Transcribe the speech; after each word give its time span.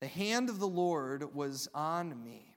the 0.00 0.08
hand 0.08 0.48
of 0.48 0.58
the 0.58 0.68
Lord 0.68 1.34
was 1.34 1.68
on 1.74 2.22
me. 2.22 2.54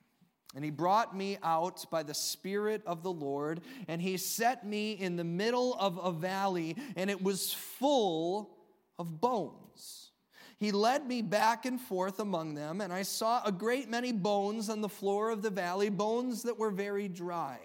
And 0.56 0.64
he 0.64 0.70
brought 0.70 1.16
me 1.16 1.38
out 1.42 1.86
by 1.90 2.04
the 2.04 2.14
Spirit 2.14 2.84
of 2.86 3.02
the 3.02 3.12
Lord, 3.12 3.62
and 3.88 4.02
he 4.02 4.18
set 4.18 4.66
me 4.66 4.92
in 4.94 5.16
the 5.16 5.24
middle 5.24 5.74
of 5.76 5.98
a 5.98 6.12
valley, 6.12 6.78
and 6.96 7.10
it 7.10 7.22
was 7.22 7.52
full 7.52 8.56
of 9.00 9.20
bones. 9.20 10.12
He 10.58 10.72
led 10.72 11.08
me 11.08 11.22
back 11.24 11.66
and 11.66 11.82
forth 11.82 12.20
among 12.20 12.54
them, 12.54 12.82
and 12.82 12.94
I 12.94 13.02
saw 13.02 13.44
a 13.44 13.52
great 13.52 13.90
many 13.90 14.12
bones 14.12 14.70
on 14.70 14.82
the 14.82 14.90
floor 14.90 15.32
of 15.32 15.42
the 15.42 15.50
valley, 15.50 15.90
bones 15.90 16.44
that 16.44 16.58
were 16.58 16.72
very 16.72 17.08
dry. 17.08 17.60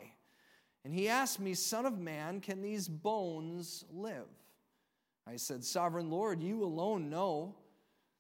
And 0.85 0.93
he 0.95 1.09
asked 1.09 1.39
me, 1.39 1.53
Son 1.53 1.85
of 1.85 1.99
man, 1.99 2.41
can 2.41 2.63
these 2.63 2.89
bones 2.89 3.85
live? 3.93 4.27
I 5.27 5.37
said, 5.37 5.63
Sovereign 5.63 6.11
Lord, 6.11 6.43
you 6.43 6.65
alone 6.65 7.11
know. 7.11 7.55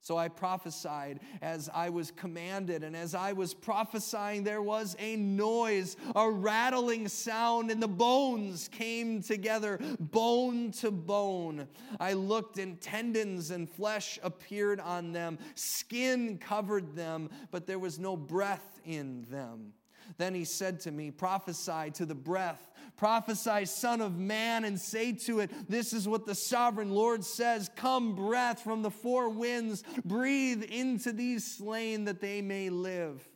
So 0.00 0.16
I 0.16 0.28
prophesied 0.28 1.20
as 1.42 1.68
I 1.74 1.90
was 1.90 2.10
commanded, 2.10 2.84
and 2.84 2.96
as 2.96 3.14
I 3.14 3.32
was 3.32 3.52
prophesying, 3.52 4.44
there 4.44 4.62
was 4.62 4.96
a 4.98 5.16
noise, 5.16 5.96
a 6.14 6.30
rattling 6.30 7.08
sound, 7.08 7.70
and 7.70 7.82
the 7.82 7.88
bones 7.88 8.68
came 8.68 9.22
together, 9.22 9.78
bone 9.98 10.70
to 10.72 10.90
bone. 10.90 11.68
I 12.00 12.12
looked, 12.14 12.58
and 12.58 12.80
tendons 12.80 13.50
and 13.50 13.68
flesh 13.68 14.18
appeared 14.22 14.80
on 14.80 15.12
them, 15.12 15.38
skin 15.54 16.38
covered 16.38 16.94
them, 16.94 17.28
but 17.50 17.66
there 17.66 17.78
was 17.78 17.98
no 17.98 18.16
breath 18.16 18.80
in 18.84 19.26
them. 19.30 19.72
Then 20.16 20.34
he 20.34 20.44
said 20.44 20.80
to 20.80 20.90
me, 20.90 21.10
Prophesy 21.10 21.90
to 21.94 22.06
the 22.06 22.14
breath 22.14 22.70
Prophesy, 22.98 23.64
Son 23.64 24.00
of 24.00 24.18
Man, 24.18 24.64
and 24.64 24.78
say 24.78 25.12
to 25.12 25.38
it, 25.38 25.70
This 25.70 25.92
is 25.92 26.08
what 26.08 26.26
the 26.26 26.34
sovereign 26.34 26.90
Lord 26.90 27.24
says 27.24 27.70
Come, 27.76 28.16
breath 28.16 28.60
from 28.60 28.82
the 28.82 28.90
four 28.90 29.30
winds, 29.30 29.84
breathe 30.04 30.64
into 30.64 31.12
these 31.12 31.44
slain 31.44 32.04
that 32.06 32.20
they 32.20 32.42
may 32.42 32.68
live. 32.70 33.26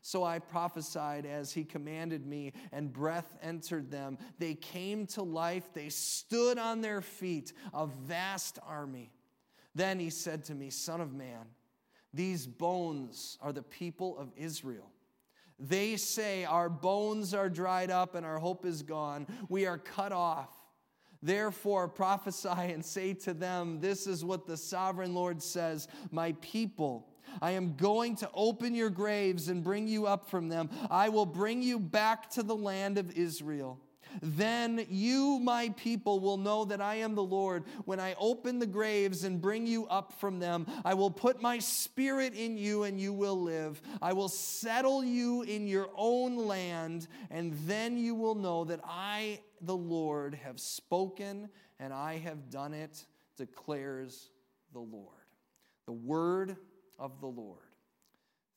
So 0.00 0.24
I 0.24 0.40
prophesied 0.40 1.24
as 1.24 1.52
he 1.52 1.62
commanded 1.62 2.26
me, 2.26 2.52
and 2.72 2.92
breath 2.92 3.36
entered 3.40 3.92
them. 3.92 4.18
They 4.40 4.54
came 4.54 5.06
to 5.08 5.22
life, 5.22 5.72
they 5.72 5.88
stood 5.88 6.58
on 6.58 6.80
their 6.80 7.00
feet, 7.00 7.52
a 7.72 7.86
vast 7.86 8.58
army. 8.66 9.12
Then 9.76 10.00
he 10.00 10.10
said 10.10 10.44
to 10.46 10.54
me, 10.56 10.70
Son 10.70 11.00
of 11.00 11.14
man, 11.14 11.46
these 12.12 12.44
bones 12.44 13.38
are 13.40 13.52
the 13.52 13.62
people 13.62 14.18
of 14.18 14.32
Israel. 14.36 14.90
They 15.62 15.96
say, 15.96 16.44
Our 16.44 16.68
bones 16.68 17.34
are 17.34 17.48
dried 17.48 17.90
up 17.90 18.16
and 18.16 18.26
our 18.26 18.38
hope 18.38 18.66
is 18.66 18.82
gone. 18.82 19.26
We 19.48 19.64
are 19.66 19.78
cut 19.78 20.10
off. 20.10 20.50
Therefore, 21.22 21.86
prophesy 21.86 22.48
and 22.48 22.84
say 22.84 23.14
to 23.14 23.32
them, 23.32 23.78
This 23.78 24.08
is 24.08 24.24
what 24.24 24.44
the 24.44 24.56
sovereign 24.56 25.14
Lord 25.14 25.40
says 25.40 25.86
My 26.10 26.32
people, 26.40 27.08
I 27.40 27.52
am 27.52 27.76
going 27.76 28.16
to 28.16 28.30
open 28.34 28.74
your 28.74 28.90
graves 28.90 29.48
and 29.48 29.62
bring 29.62 29.86
you 29.86 30.06
up 30.06 30.28
from 30.28 30.48
them. 30.48 30.68
I 30.90 31.08
will 31.10 31.26
bring 31.26 31.62
you 31.62 31.78
back 31.78 32.28
to 32.30 32.42
the 32.42 32.56
land 32.56 32.98
of 32.98 33.12
Israel. 33.12 33.78
Then 34.20 34.86
you, 34.88 35.38
my 35.40 35.70
people, 35.76 36.20
will 36.20 36.36
know 36.36 36.64
that 36.66 36.80
I 36.80 36.96
am 36.96 37.14
the 37.14 37.22
Lord. 37.22 37.64
When 37.84 38.00
I 38.00 38.14
open 38.18 38.58
the 38.58 38.66
graves 38.66 39.24
and 39.24 39.40
bring 39.40 39.66
you 39.66 39.86
up 39.86 40.12
from 40.12 40.38
them, 40.38 40.66
I 40.84 40.94
will 40.94 41.10
put 41.10 41.40
my 41.40 41.58
spirit 41.58 42.34
in 42.34 42.58
you 42.58 42.82
and 42.82 43.00
you 43.00 43.12
will 43.12 43.40
live. 43.40 43.80
I 44.00 44.12
will 44.12 44.28
settle 44.28 45.04
you 45.04 45.42
in 45.42 45.66
your 45.66 45.88
own 45.96 46.36
land, 46.36 47.08
and 47.30 47.54
then 47.66 47.96
you 47.96 48.14
will 48.14 48.34
know 48.34 48.64
that 48.64 48.80
I, 48.84 49.40
the 49.60 49.76
Lord, 49.76 50.34
have 50.34 50.60
spoken 50.60 51.48
and 51.78 51.92
I 51.92 52.18
have 52.18 52.50
done 52.50 52.74
it, 52.74 53.04
declares 53.36 54.30
the 54.72 54.80
Lord. 54.80 55.08
The 55.86 55.92
word 55.92 56.56
of 56.98 57.20
the 57.20 57.26
Lord. 57.26 57.58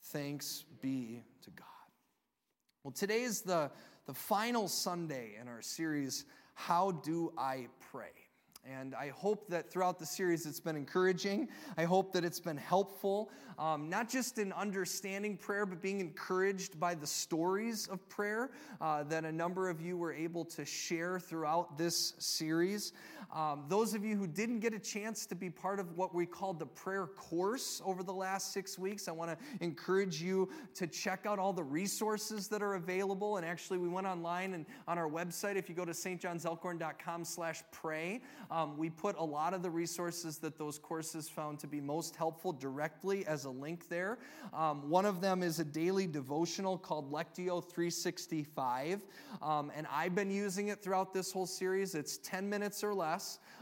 Thanks 0.03 0.63
be 0.81 1.23
to 1.44 1.49
God. 1.49 1.65
Well, 2.83 2.91
today 2.91 3.23
is 3.23 3.41
the 3.41 3.71
the 4.05 4.13
final 4.13 4.67
Sunday 4.67 5.31
in 5.41 5.47
our 5.47 5.61
series, 5.61 6.25
How 6.53 6.91
Do 6.91 7.33
I 7.38 7.67
Pray? 7.91 8.11
And 8.67 8.95
I 8.95 9.09
hope 9.09 9.47
that 9.49 9.71
throughout 9.71 9.99
the 9.99 10.05
series 10.05 10.45
it's 10.47 10.59
been 10.59 10.75
encouraging. 10.75 11.49
I 11.77 11.83
hope 11.83 12.11
that 12.13 12.25
it's 12.25 12.39
been 12.39 12.57
helpful, 12.57 13.31
um, 13.59 13.89
not 13.89 14.09
just 14.09 14.39
in 14.39 14.51
understanding 14.53 15.38
prayer, 15.38 15.67
but 15.67 15.81
being 15.81 15.99
encouraged 15.99 16.79
by 16.79 16.95
the 16.95 17.05
stories 17.05 17.88
of 17.88 18.07
prayer 18.09 18.49
uh, 18.81 19.03
that 19.03 19.23
a 19.23 19.31
number 19.31 19.69
of 19.69 19.81
you 19.81 19.97
were 19.97 20.13
able 20.13 20.45
to 20.45 20.65
share 20.65 21.19
throughout 21.19 21.77
this 21.77 22.13
series. 22.17 22.94
Um, 23.34 23.66
those 23.68 23.94
of 23.94 24.06
you 24.06 24.16
who 24.16 24.28
didn't 24.28 24.59
get 24.59 24.74
a 24.74 24.80
chance 24.80 25.25
to 25.28 25.36
be 25.36 25.50
part 25.50 25.80
of 25.80 25.97
what 25.97 26.13
we 26.13 26.25
called 26.25 26.59
the 26.59 26.66
prayer 26.66 27.08
course 27.08 27.81
over 27.86 28.03
the 28.03 28.13
last 28.13 28.53
six 28.53 28.80
weeks, 28.80 29.08
I 29.08 29.12
want 29.12 29.31
to 29.31 29.63
encourage 29.63 30.22
you 30.22 30.50
to 30.75 30.88
check 30.88 31.25
out 31.25 31.40
all 31.40 31.53
the 31.53 31.63
resources 31.63 32.47
that 32.50 32.62
are 32.62 32.75
available. 32.75 33.38
And 33.38 33.46
actually, 33.46 33.78
we 33.78 33.90
went 33.90 34.08
online 34.08 34.53
and 34.53 34.66
on 34.88 34.97
our 34.97 35.09
website, 35.09 35.56
if 35.56 35.69
you 35.69 35.75
go 35.75 35.86
to 35.86 35.91
stjohnselkhorn.com 35.91 37.25
slash 37.25 37.63
pray, 37.72 38.22
um, 38.52 38.78
we 38.78 38.90
put 38.90 39.18
a 39.18 39.24
lot 39.24 39.53
of 39.53 39.62
the 39.62 39.69
resources 39.69 40.38
that 40.40 40.57
those 40.57 40.78
courses 40.78 41.28
found 41.28 41.59
to 41.59 41.68
be 41.68 41.81
most 41.81 42.16
helpful 42.16 42.53
directly 42.53 43.25
as 43.25 43.46
a 43.46 43.50
link 43.50 43.90
there. 43.90 44.18
Um, 44.53 44.90
one 44.90 45.06
of 45.06 45.22
them 45.22 45.44
is 45.44 45.59
a 45.59 45.66
daily 45.66 46.07
devotional 46.07 46.78
called 46.78 47.12
Lectio 47.12 47.63
365. 47.63 49.02
Um, 49.42 49.72
and 49.75 49.88
I've 49.92 50.16
been 50.16 50.31
using 50.31 50.69
it 50.69 50.81
throughout 50.81 51.13
this 51.13 51.31
whole 51.31 51.46
series. 51.46 51.96
It's 51.96 52.18
10 52.18 52.50
minutes 52.50 52.84
or 52.84 52.94
less 52.94 53.14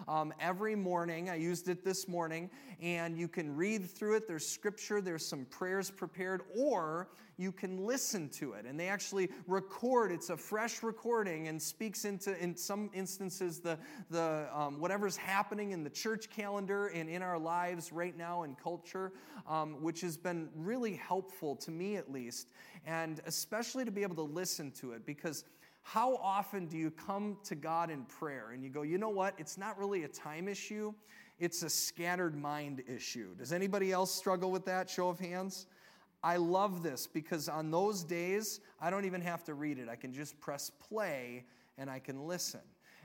um, 0.07 0.33
every 0.39 0.75
morning. 0.75 1.29
I 1.29 1.35
used 1.35 1.69
it 1.69 1.83
this 1.83 2.07
morning, 2.07 2.49
and 2.81 3.17
you 3.17 3.27
can 3.27 3.55
read 3.55 3.89
through 3.89 4.15
it. 4.15 4.27
There's 4.27 4.47
scripture, 4.47 5.01
there's 5.01 5.25
some 5.25 5.45
prayers 5.45 5.91
prepared, 5.91 6.41
or 6.55 7.09
you 7.37 7.51
can 7.51 7.85
listen 7.85 8.29
to 8.29 8.53
it. 8.53 8.65
And 8.65 8.79
they 8.79 8.87
actually 8.87 9.29
record, 9.47 10.11
it's 10.11 10.29
a 10.29 10.37
fresh 10.37 10.83
recording 10.83 11.47
and 11.47 11.61
speaks 11.61 12.05
into, 12.05 12.37
in 12.41 12.55
some 12.55 12.89
instances, 12.93 13.59
the, 13.59 13.77
the 14.09 14.47
um, 14.53 14.79
whatever's 14.79 15.17
happening 15.17 15.71
in 15.71 15.83
the 15.83 15.89
church 15.89 16.29
calendar 16.29 16.87
and 16.87 17.09
in 17.09 17.21
our 17.21 17.39
lives 17.39 17.91
right 17.91 18.15
now 18.17 18.43
in 18.43 18.55
culture, 18.55 19.13
um, 19.47 19.81
which 19.81 20.01
has 20.01 20.17
been 20.17 20.49
really 20.55 20.95
helpful 20.95 21.55
to 21.57 21.71
me 21.71 21.95
at 21.95 22.11
least, 22.11 22.51
and 22.85 23.21
especially 23.25 23.85
to 23.85 23.91
be 23.91 24.03
able 24.03 24.15
to 24.15 24.21
listen 24.21 24.71
to 24.71 24.93
it 24.93 25.05
because 25.05 25.43
how 25.83 26.15
often 26.15 26.65
do 26.65 26.77
you 26.77 26.89
come 26.89 27.37
to 27.43 27.55
God 27.55 27.91
in 27.91 28.05
prayer 28.05 28.51
and 28.51 28.63
you 28.63 28.69
go, 28.69 28.81
you 28.81 28.97
know 28.97 29.09
what? 29.09 29.35
It's 29.37 29.57
not 29.57 29.77
really 29.77 30.03
a 30.03 30.07
time 30.07 30.47
issue, 30.47 30.93
it's 31.39 31.61
a 31.61 31.69
scattered 31.69 32.35
mind 32.35 32.83
issue. 32.87 33.35
Does 33.35 33.53
anybody 33.53 33.91
else 33.91 34.13
struggle 34.13 34.49
with 34.49 34.65
that? 34.65 34.89
Show 34.89 35.09
of 35.09 35.19
hands. 35.19 35.67
I 36.23 36.37
love 36.37 36.83
this 36.83 37.05
because 37.05 37.49
on 37.49 37.69
those 37.69 38.03
days, 38.03 38.61
I 38.79 38.89
don't 38.89 39.03
even 39.03 39.21
have 39.21 39.43
to 39.43 39.53
read 39.53 39.77
it. 39.77 39.89
I 39.89 39.97
can 39.97 40.13
just 40.13 40.39
press 40.39 40.69
play 40.69 41.45
and 41.77 41.89
I 41.89 41.99
can 41.99 42.27
listen. 42.27 42.61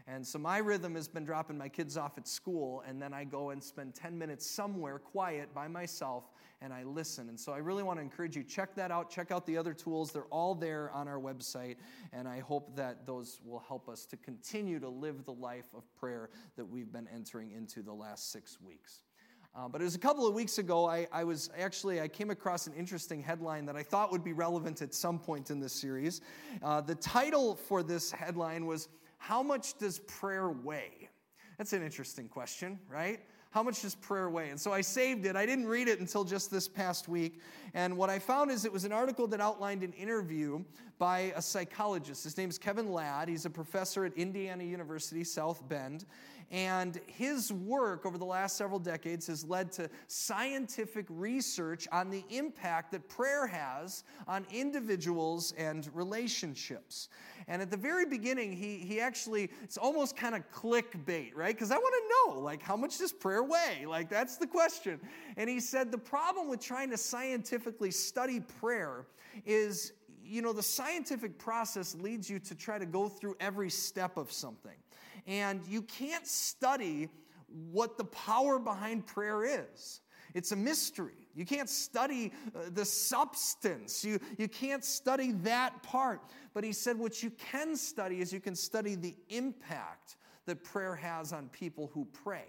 And 0.06 0.26
so 0.26 0.38
my 0.38 0.58
rhythm 0.58 0.94
has 0.94 1.08
been 1.08 1.24
dropping 1.24 1.58
my 1.58 1.68
kids 1.68 1.98
off 1.98 2.16
at 2.16 2.26
school, 2.26 2.82
and 2.88 3.00
then 3.00 3.12
I 3.12 3.24
go 3.24 3.50
and 3.50 3.62
spend 3.62 3.94
10 3.94 4.16
minutes 4.16 4.50
somewhere 4.50 4.98
quiet 4.98 5.52
by 5.54 5.68
myself 5.68 6.30
and 6.60 6.72
I 6.72 6.82
listen. 6.82 7.28
And 7.28 7.38
so 7.38 7.52
I 7.52 7.58
really 7.58 7.82
want 7.82 7.98
to 7.98 8.02
encourage 8.02 8.36
you 8.36 8.42
check 8.42 8.74
that 8.74 8.90
out. 8.90 9.10
Check 9.10 9.30
out 9.30 9.46
the 9.46 9.56
other 9.56 9.72
tools. 9.72 10.12
They're 10.12 10.24
all 10.24 10.54
there 10.54 10.90
on 10.92 11.08
our 11.08 11.18
website, 11.18 11.76
and 12.12 12.26
I 12.26 12.40
hope 12.40 12.74
that 12.76 13.06
those 13.06 13.40
will 13.44 13.62
help 13.66 13.88
us 13.88 14.04
to 14.06 14.16
continue 14.16 14.80
to 14.80 14.88
live 14.88 15.24
the 15.24 15.32
life 15.32 15.66
of 15.76 15.84
prayer 15.94 16.30
that 16.56 16.64
we've 16.64 16.92
been 16.92 17.08
entering 17.14 17.52
into 17.52 17.82
the 17.82 17.92
last 17.92 18.32
six 18.32 18.60
weeks. 18.60 19.02
Uh, 19.56 19.66
but 19.66 19.80
it 19.80 19.84
was 19.84 19.94
a 19.94 19.98
couple 19.98 20.26
of 20.26 20.34
weeks 20.34 20.58
ago, 20.58 20.86
I, 20.86 21.08
I, 21.10 21.24
was 21.24 21.50
actually, 21.58 22.00
I 22.00 22.06
came 22.06 22.30
across 22.30 22.66
an 22.66 22.74
interesting 22.74 23.22
headline 23.22 23.64
that 23.66 23.76
I 23.76 23.82
thought 23.82 24.12
would 24.12 24.22
be 24.22 24.32
relevant 24.32 24.82
at 24.82 24.94
some 24.94 25.18
point 25.18 25.50
in 25.50 25.58
this 25.58 25.72
series. 25.72 26.20
Uh, 26.62 26.80
the 26.80 26.94
title 26.94 27.54
for 27.54 27.82
this 27.82 28.12
headline 28.12 28.66
was, 28.66 28.88
How 29.16 29.42
Much 29.42 29.76
Does 29.78 30.00
Prayer 30.00 30.50
Weigh? 30.50 31.08
That's 31.56 31.72
an 31.72 31.82
interesting 31.82 32.28
question, 32.28 32.78
right? 32.88 33.20
How 33.50 33.62
much 33.62 33.82
does 33.82 33.94
prayer 33.94 34.28
weigh? 34.28 34.50
And 34.50 34.60
so 34.60 34.72
I 34.72 34.82
saved 34.82 35.24
it. 35.24 35.34
I 35.34 35.46
didn't 35.46 35.66
read 35.66 35.88
it 35.88 36.00
until 36.00 36.22
just 36.22 36.50
this 36.50 36.68
past 36.68 37.08
week. 37.08 37.40
And 37.74 37.96
what 37.96 38.10
I 38.10 38.18
found 38.18 38.50
is 38.50 38.64
it 38.64 38.72
was 38.72 38.84
an 38.84 38.92
article 38.92 39.26
that 39.28 39.40
outlined 39.40 39.82
an 39.82 39.92
interview 39.92 40.62
by 40.98 41.32
a 41.34 41.40
psychologist. 41.40 42.24
His 42.24 42.36
name 42.36 42.50
is 42.50 42.58
Kevin 42.58 42.92
Ladd. 42.92 43.28
He's 43.28 43.46
a 43.46 43.50
professor 43.50 44.04
at 44.04 44.12
Indiana 44.14 44.64
University, 44.64 45.24
South 45.24 45.66
Bend. 45.68 46.04
And 46.50 46.98
his 47.06 47.52
work 47.52 48.06
over 48.06 48.16
the 48.16 48.24
last 48.24 48.56
several 48.56 48.78
decades 48.78 49.26
has 49.26 49.44
led 49.44 49.70
to 49.72 49.90
scientific 50.06 51.04
research 51.10 51.86
on 51.92 52.08
the 52.08 52.24
impact 52.30 52.92
that 52.92 53.06
prayer 53.06 53.46
has 53.46 54.02
on 54.26 54.46
individuals 54.50 55.52
and 55.58 55.90
relationships. 55.94 57.10
And 57.48 57.60
at 57.60 57.70
the 57.70 57.76
very 57.76 58.06
beginning, 58.06 58.52
he, 58.52 58.78
he 58.78 58.98
actually, 58.98 59.50
it's 59.62 59.76
almost 59.76 60.16
kind 60.16 60.34
of 60.34 60.50
clickbait, 60.50 61.36
right? 61.36 61.54
Because 61.54 61.70
I 61.70 61.76
want 61.76 61.94
to 61.94 62.32
know, 62.32 62.40
like, 62.40 62.62
how 62.62 62.76
much 62.76 62.96
does 62.96 63.12
prayer 63.12 63.37
weigh? 63.42 63.86
Like, 63.86 64.08
that's 64.08 64.36
the 64.36 64.46
question. 64.46 65.00
And 65.36 65.48
he 65.48 65.60
said 65.60 65.90
the 65.90 65.98
problem 65.98 66.48
with 66.48 66.60
trying 66.60 66.90
to 66.90 66.96
scientifically 66.96 67.90
study 67.90 68.40
prayer 68.40 69.06
is 69.46 69.92
you 70.28 70.42
know, 70.42 70.52
the 70.52 70.62
scientific 70.62 71.38
process 71.38 71.94
leads 71.94 72.28
you 72.28 72.38
to 72.38 72.54
try 72.54 72.78
to 72.78 72.84
go 72.84 73.08
through 73.08 73.34
every 73.40 73.70
step 73.70 74.18
of 74.18 74.30
something. 74.30 74.76
And 75.26 75.60
you 75.66 75.82
can't 75.82 76.26
study 76.26 77.08
what 77.70 77.96
the 77.96 78.04
power 78.04 78.58
behind 78.58 79.06
prayer 79.06 79.44
is. 79.44 80.00
It's 80.34 80.52
a 80.52 80.56
mystery. 80.56 81.28
You 81.34 81.46
can't 81.46 81.68
study 81.68 82.32
uh, 82.54 82.64
the 82.72 82.84
substance. 82.84 84.04
You, 84.04 84.20
you 84.36 84.48
can't 84.48 84.84
study 84.84 85.32
that 85.42 85.82
part. 85.82 86.20
But 86.52 86.64
he 86.64 86.72
said 86.72 86.98
what 86.98 87.22
you 87.22 87.30
can 87.30 87.74
study 87.74 88.20
is 88.20 88.32
you 88.32 88.40
can 88.40 88.54
study 88.54 88.94
the 88.94 89.14
impact 89.30 90.16
that 90.48 90.64
prayer 90.64 90.96
has 90.96 91.32
on 91.32 91.48
people 91.50 91.90
who 91.94 92.06
pray. 92.24 92.44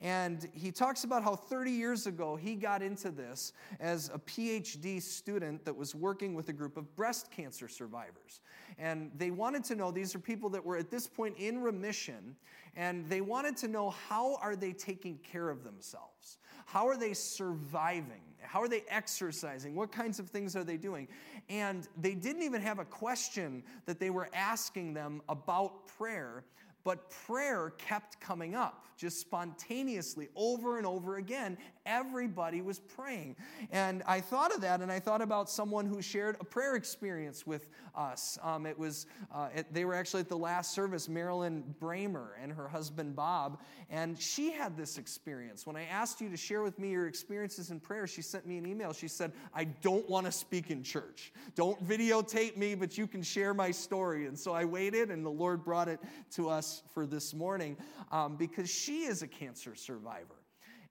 And 0.00 0.48
he 0.52 0.70
talks 0.70 1.04
about 1.04 1.22
how 1.22 1.34
30 1.34 1.70
years 1.70 2.06
ago 2.06 2.36
he 2.36 2.54
got 2.54 2.82
into 2.82 3.10
this 3.10 3.52
as 3.80 4.10
a 4.12 4.18
PhD 4.18 5.00
student 5.00 5.64
that 5.64 5.76
was 5.76 5.94
working 5.94 6.34
with 6.34 6.48
a 6.48 6.52
group 6.52 6.76
of 6.76 6.94
breast 6.96 7.30
cancer 7.30 7.68
survivors. 7.68 8.40
And 8.78 9.10
they 9.16 9.30
wanted 9.30 9.64
to 9.64 9.74
know 9.74 9.90
these 9.90 10.14
are 10.14 10.18
people 10.18 10.48
that 10.50 10.64
were 10.64 10.76
at 10.76 10.90
this 10.90 11.06
point 11.06 11.36
in 11.36 11.62
remission, 11.62 12.36
and 12.74 13.06
they 13.08 13.20
wanted 13.20 13.56
to 13.58 13.68
know 13.68 13.90
how 13.90 14.36
are 14.36 14.56
they 14.56 14.72
taking 14.72 15.18
care 15.18 15.50
of 15.50 15.62
themselves? 15.62 16.38
How 16.64 16.88
are 16.88 16.96
they 16.96 17.12
surviving? 17.12 18.22
How 18.40 18.62
are 18.62 18.68
they 18.68 18.82
exercising? 18.88 19.74
What 19.74 19.92
kinds 19.92 20.18
of 20.18 20.28
things 20.28 20.56
are 20.56 20.64
they 20.64 20.76
doing? 20.76 21.08
And 21.48 21.86
they 22.00 22.14
didn't 22.14 22.42
even 22.42 22.62
have 22.62 22.78
a 22.78 22.84
question 22.84 23.62
that 23.86 24.00
they 24.00 24.10
were 24.10 24.28
asking 24.32 24.94
them 24.94 25.22
about 25.28 25.86
prayer 25.86 26.44
but 26.84 27.10
prayer 27.10 27.74
kept 27.78 28.20
coming 28.20 28.54
up 28.54 28.86
just 28.96 29.20
spontaneously 29.20 30.28
over 30.36 30.78
and 30.78 30.86
over 30.86 31.16
again. 31.16 31.58
Everybody 31.84 32.62
was 32.62 32.78
praying. 32.78 33.36
And 33.70 34.02
I 34.06 34.20
thought 34.20 34.54
of 34.54 34.60
that, 34.60 34.80
and 34.80 34.92
I 34.92 35.00
thought 35.00 35.20
about 35.20 35.50
someone 35.50 35.84
who 35.84 36.00
shared 36.00 36.36
a 36.40 36.44
prayer 36.44 36.76
experience 36.76 37.46
with 37.46 37.68
us. 37.96 38.38
Um, 38.42 38.66
it 38.66 38.78
was, 38.78 39.06
uh, 39.34 39.48
it, 39.54 39.72
they 39.72 39.84
were 39.84 39.94
actually 39.94 40.20
at 40.20 40.28
the 40.28 40.36
last 40.36 40.72
service, 40.72 41.08
Marilyn 41.08 41.74
Bramer 41.80 42.30
and 42.40 42.52
her 42.52 42.68
husband 42.68 43.16
Bob, 43.16 43.60
and 43.90 44.18
she 44.18 44.52
had 44.52 44.76
this 44.76 44.96
experience. 44.96 45.66
When 45.66 45.76
I 45.76 45.84
asked 45.84 46.20
you 46.20 46.28
to 46.28 46.36
share 46.36 46.62
with 46.62 46.78
me 46.78 46.90
your 46.90 47.08
experiences 47.08 47.70
in 47.70 47.80
prayer, 47.80 48.06
she 48.06 48.22
sent 48.22 48.46
me 48.46 48.58
an 48.58 48.66
email. 48.66 48.92
She 48.92 49.08
said, 49.08 49.32
I 49.54 49.64
don't 49.64 50.08
want 50.08 50.26
to 50.26 50.32
speak 50.32 50.70
in 50.70 50.82
church. 50.84 51.32
Don't 51.56 51.84
videotape 51.86 52.56
me, 52.56 52.74
but 52.74 52.96
you 52.96 53.06
can 53.08 53.22
share 53.22 53.54
my 53.54 53.72
story. 53.72 54.26
And 54.26 54.38
so 54.38 54.52
I 54.52 54.64
waited, 54.64 55.10
and 55.10 55.26
the 55.26 55.30
Lord 55.30 55.64
brought 55.64 55.88
it 55.88 55.98
to 56.32 56.48
us 56.48 56.82
for 56.94 57.06
this 57.06 57.34
morning 57.34 57.76
um, 58.12 58.36
because 58.36 58.70
she 58.70 59.00
is 59.04 59.22
a 59.22 59.28
cancer 59.28 59.74
survivor. 59.74 60.41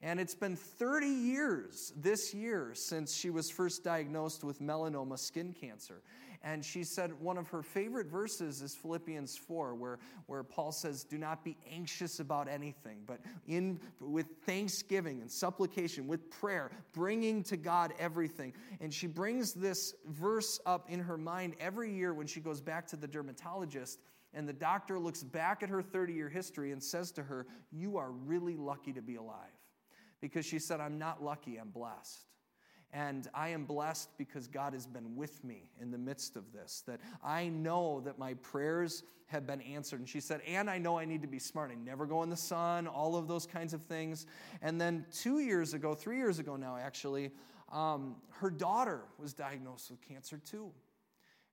And 0.03 0.19
it's 0.19 0.33
been 0.33 0.55
30 0.55 1.07
years 1.07 1.93
this 1.95 2.33
year 2.33 2.71
since 2.73 3.13
she 3.13 3.29
was 3.29 3.51
first 3.51 3.83
diagnosed 3.83 4.43
with 4.43 4.59
melanoma 4.59 5.19
skin 5.19 5.53
cancer. 5.53 6.01
And 6.43 6.65
she 6.65 6.83
said 6.83 7.13
one 7.19 7.37
of 7.37 7.47
her 7.49 7.61
favorite 7.61 8.07
verses 8.07 8.63
is 8.63 8.73
Philippians 8.73 9.37
4, 9.37 9.75
where, 9.75 9.99
where 10.25 10.41
Paul 10.41 10.71
says, 10.71 11.03
Do 11.03 11.19
not 11.19 11.43
be 11.43 11.55
anxious 11.69 12.19
about 12.19 12.47
anything, 12.47 13.01
but 13.05 13.19
in, 13.47 13.79
with 13.99 14.25
thanksgiving 14.43 15.21
and 15.21 15.29
supplication, 15.29 16.07
with 16.07 16.31
prayer, 16.31 16.71
bringing 16.93 17.43
to 17.43 17.57
God 17.57 17.93
everything. 17.99 18.53
And 18.79 18.91
she 18.91 19.05
brings 19.05 19.53
this 19.53 19.93
verse 20.07 20.59
up 20.65 20.89
in 20.89 20.99
her 20.99 21.17
mind 21.17 21.55
every 21.59 21.93
year 21.93 22.15
when 22.15 22.25
she 22.25 22.39
goes 22.39 22.59
back 22.59 22.87
to 22.87 22.95
the 22.95 23.07
dermatologist 23.07 23.99
and 24.33 24.47
the 24.47 24.53
doctor 24.53 24.97
looks 24.97 25.23
back 25.23 25.61
at 25.61 25.69
her 25.69 25.81
30 25.81 26.13
year 26.13 26.29
history 26.29 26.71
and 26.71 26.81
says 26.81 27.11
to 27.11 27.23
her, 27.23 27.45
You 27.71 27.97
are 27.97 28.11
really 28.11 28.55
lucky 28.55 28.93
to 28.93 29.01
be 29.01 29.15
alive. 29.15 29.60
Because 30.21 30.45
she 30.45 30.59
said, 30.59 30.79
I'm 30.79 30.97
not 30.97 31.23
lucky, 31.23 31.57
I'm 31.57 31.69
blessed. 31.69 32.25
And 32.93 33.27
I 33.33 33.49
am 33.49 33.65
blessed 33.65 34.09
because 34.17 34.47
God 34.47 34.73
has 34.73 34.85
been 34.85 35.15
with 35.15 35.43
me 35.43 35.69
in 35.79 35.91
the 35.91 35.97
midst 35.97 36.35
of 36.35 36.51
this, 36.51 36.83
that 36.87 36.99
I 37.23 37.47
know 37.47 38.01
that 38.01 38.19
my 38.19 38.33
prayers 38.35 39.03
have 39.27 39.47
been 39.47 39.61
answered. 39.61 39.99
And 39.99 40.09
she 40.09 40.19
said, 40.19 40.41
And 40.45 40.69
I 40.69 40.77
know 40.77 40.99
I 40.99 41.05
need 41.05 41.21
to 41.21 41.27
be 41.27 41.39
smart. 41.39 41.71
I 41.71 41.75
never 41.75 42.05
go 42.05 42.21
in 42.21 42.29
the 42.29 42.35
sun, 42.35 42.87
all 42.87 43.15
of 43.15 43.29
those 43.29 43.45
kinds 43.45 43.73
of 43.73 43.81
things. 43.83 44.25
And 44.61 44.79
then 44.79 45.05
two 45.11 45.39
years 45.39 45.73
ago, 45.73 45.93
three 45.93 46.17
years 46.17 46.37
ago 46.37 46.57
now, 46.57 46.77
actually, 46.77 47.31
um, 47.71 48.17
her 48.31 48.49
daughter 48.49 49.01
was 49.17 49.33
diagnosed 49.33 49.89
with 49.89 50.01
cancer 50.01 50.37
too. 50.37 50.71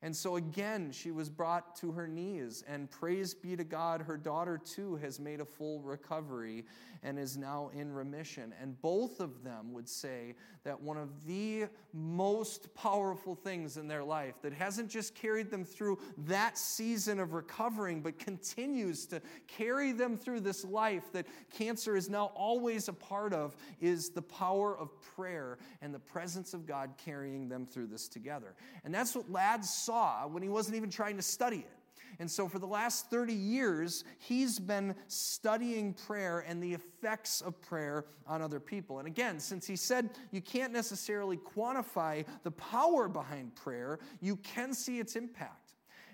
And 0.00 0.14
so 0.14 0.36
again, 0.36 0.92
she 0.92 1.10
was 1.10 1.28
brought 1.28 1.74
to 1.76 1.90
her 1.92 2.06
knees, 2.06 2.62
and 2.68 2.88
praise 2.88 3.34
be 3.34 3.56
to 3.56 3.64
God, 3.64 4.02
her 4.02 4.16
daughter 4.16 4.56
too 4.56 4.96
has 4.96 5.18
made 5.18 5.40
a 5.40 5.44
full 5.44 5.80
recovery 5.80 6.64
and 7.02 7.18
is 7.18 7.36
now 7.36 7.70
in 7.74 7.92
remission. 7.92 8.54
And 8.60 8.80
both 8.80 9.20
of 9.20 9.42
them 9.42 9.72
would 9.72 9.88
say 9.88 10.34
that 10.64 10.80
one 10.80 10.96
of 10.96 11.26
the 11.26 11.66
most 11.92 12.74
powerful 12.74 13.34
things 13.34 13.76
in 13.76 13.88
their 13.88 14.04
life 14.04 14.34
that 14.42 14.52
hasn't 14.52 14.90
just 14.90 15.14
carried 15.14 15.50
them 15.50 15.64
through 15.64 15.98
that 16.26 16.58
season 16.58 17.20
of 17.20 17.32
recovering, 17.32 18.00
but 18.00 18.18
continues 18.18 19.06
to 19.06 19.20
carry 19.46 19.92
them 19.92 20.16
through 20.16 20.40
this 20.40 20.64
life 20.64 21.12
that 21.12 21.26
cancer 21.50 21.96
is 21.96 22.08
now 22.08 22.26
always 22.34 22.88
a 22.88 22.92
part 22.92 23.32
of 23.32 23.56
is 23.80 24.10
the 24.10 24.22
power 24.22 24.76
of 24.76 24.90
prayer 25.16 25.58
and 25.82 25.94
the 25.94 25.98
presence 25.98 26.54
of 26.54 26.66
God 26.66 26.90
carrying 27.04 27.48
them 27.48 27.66
through 27.66 27.86
this 27.86 28.08
together. 28.08 28.54
And 28.84 28.94
that's 28.94 29.14
what 29.14 29.30
Ladd 29.30 29.64
saw 29.88 30.26
when 30.26 30.42
he 30.42 30.50
wasn't 30.50 30.76
even 30.76 30.90
trying 30.90 31.16
to 31.16 31.22
study 31.22 31.58
it. 31.58 31.72
And 32.20 32.30
so, 32.30 32.48
for 32.48 32.58
the 32.58 32.66
last 32.66 33.10
30 33.10 33.32
years, 33.32 34.04
he's 34.18 34.58
been 34.58 34.94
studying 35.06 35.94
prayer 35.94 36.44
and 36.46 36.62
the 36.62 36.74
effects 36.74 37.40
of 37.40 37.60
prayer 37.62 38.04
on 38.26 38.42
other 38.42 38.60
people. 38.60 38.98
And 38.98 39.06
again, 39.06 39.38
since 39.38 39.66
he 39.66 39.76
said 39.76 40.10
you 40.30 40.40
can't 40.40 40.72
necessarily 40.72 41.38
quantify 41.38 42.26
the 42.42 42.50
power 42.50 43.08
behind 43.08 43.54
prayer, 43.54 44.00
you 44.20 44.36
can 44.36 44.74
see 44.74 44.98
its 44.98 45.16
impact. 45.16 45.67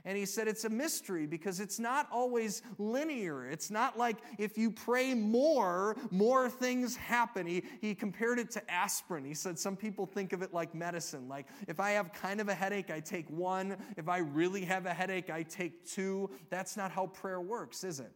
And 0.07 0.19
he 0.19 0.27
said 0.27 0.49
it's 0.49 0.65
a 0.65 0.71
mystery 0.71 1.27
because 1.27 1.61
it's 1.61 1.79
not 1.79 2.09
always 2.13 2.63
linear. 2.79 3.49
It's 3.49 3.71
not 3.71 3.97
like 3.97 4.19
if 4.39 4.59
you 4.59 4.71
pray 4.71 5.15
more, 5.15 5.97
more 6.11 6.51
things 6.51 6.95
happen. 6.95 7.47
He, 7.47 7.65
he 7.81 7.95
compared 7.95 8.39
it 8.39 8.51
to 8.53 8.71
aspirin. 8.71 9.25
He 9.25 9.33
said 9.33 9.59
some 9.59 9.77
people 9.77 10.05
think 10.05 10.35
of 10.35 10.43
it 10.43 10.53
like 10.53 10.75
medicine. 10.75 11.27
Like 11.27 11.47
if 11.69 11.81
I 11.81 11.91
have 11.91 12.13
kind 12.13 12.41
of 12.41 12.49
a 12.49 12.55
headache, 12.55 12.91
I 12.91 13.01
take 13.01 13.29
one. 13.31 13.77
If 13.97 14.09
I 14.09 14.19
really 14.19 14.65
have 14.67 14.85
a 14.85 14.93
headache, 14.93 15.31
I 15.31 15.43
take 15.43 15.85
two. 15.87 16.29
That's 16.51 16.77
not 16.77 16.91
how 16.91 17.07
prayer 17.07 17.41
works, 17.41 17.83
is 17.83 17.99
it? 17.99 18.13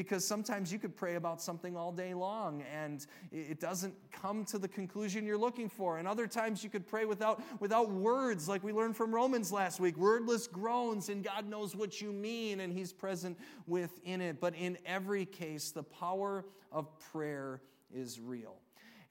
Because 0.00 0.26
sometimes 0.26 0.72
you 0.72 0.78
could 0.78 0.96
pray 0.96 1.16
about 1.16 1.42
something 1.42 1.76
all 1.76 1.92
day 1.92 2.14
long 2.14 2.64
and 2.74 3.06
it 3.30 3.60
doesn't 3.60 3.92
come 4.10 4.46
to 4.46 4.56
the 4.56 4.66
conclusion 4.66 5.26
you're 5.26 5.36
looking 5.36 5.68
for. 5.68 5.98
And 5.98 6.08
other 6.08 6.26
times 6.26 6.64
you 6.64 6.70
could 6.70 6.86
pray 6.86 7.04
without, 7.04 7.42
without 7.60 7.90
words, 7.90 8.48
like 8.48 8.64
we 8.64 8.72
learned 8.72 8.96
from 8.96 9.14
Romans 9.14 9.52
last 9.52 9.78
week 9.78 9.98
wordless 9.98 10.46
groans, 10.46 11.10
and 11.10 11.22
God 11.22 11.46
knows 11.46 11.76
what 11.76 12.00
you 12.00 12.12
mean 12.12 12.60
and 12.60 12.72
He's 12.72 12.94
present 12.94 13.38
within 13.66 14.22
it. 14.22 14.40
But 14.40 14.54
in 14.54 14.78
every 14.86 15.26
case, 15.26 15.70
the 15.70 15.82
power 15.82 16.46
of 16.72 16.88
prayer 17.12 17.60
is 17.94 18.18
real. 18.18 18.56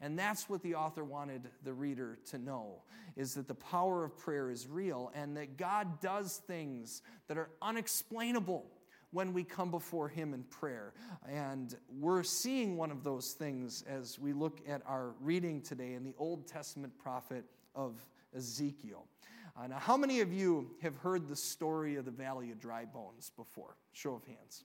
And 0.02 0.18
that's 0.18 0.50
what 0.50 0.64
the 0.64 0.74
author 0.74 1.04
wanted 1.04 1.52
the 1.64 1.74
reader 1.74 2.18
to 2.32 2.40
know 2.40 2.82
is 3.16 3.36
that 3.36 3.48
the 3.48 3.54
power 3.54 4.04
of 4.04 4.18
prayer 4.18 4.50
is 4.50 4.68
real 4.68 5.12
and 5.14 5.38
that 5.38 5.56
God 5.56 6.02
does 6.02 6.42
things 6.48 7.04
that 7.28 7.38
are 7.38 7.52
unexplainable 7.62 8.66
when 9.12 9.34
we 9.34 9.44
come 9.44 9.72
before 9.72 10.08
Him 10.08 10.34
in 10.34 10.44
prayer. 10.44 10.94
And 11.28 11.76
we're 12.00 12.24
seeing 12.24 12.78
one 12.78 12.92
of 12.92 13.04
those 13.04 13.34
things 13.34 13.84
as 13.88 14.20
we 14.20 14.34
look 14.34 14.60
at 14.68 14.82
our 14.86 15.14
reading 15.20 15.62
today 15.62 15.94
in 15.94 16.04
the 16.04 16.14
Old 16.18 16.48
Testament 16.48 16.98
prophet 16.98 17.46
of 17.76 17.96
Ezekiel. 18.36 19.06
Uh, 19.58 19.68
now, 19.68 19.80
how 19.80 19.98
many 19.98 20.22
of 20.22 20.32
you 20.32 20.70
have 20.82 20.96
heard 20.98 21.28
the 21.28 21.36
story 21.36 21.96
of 21.96 22.06
the 22.06 22.12
Valley 22.12 22.52
of 22.52 22.60
Dry 22.60 22.86
Bones 22.86 23.32
before? 23.36 23.76
Show 23.92 24.14
of 24.14 24.24
hands. 24.26 24.64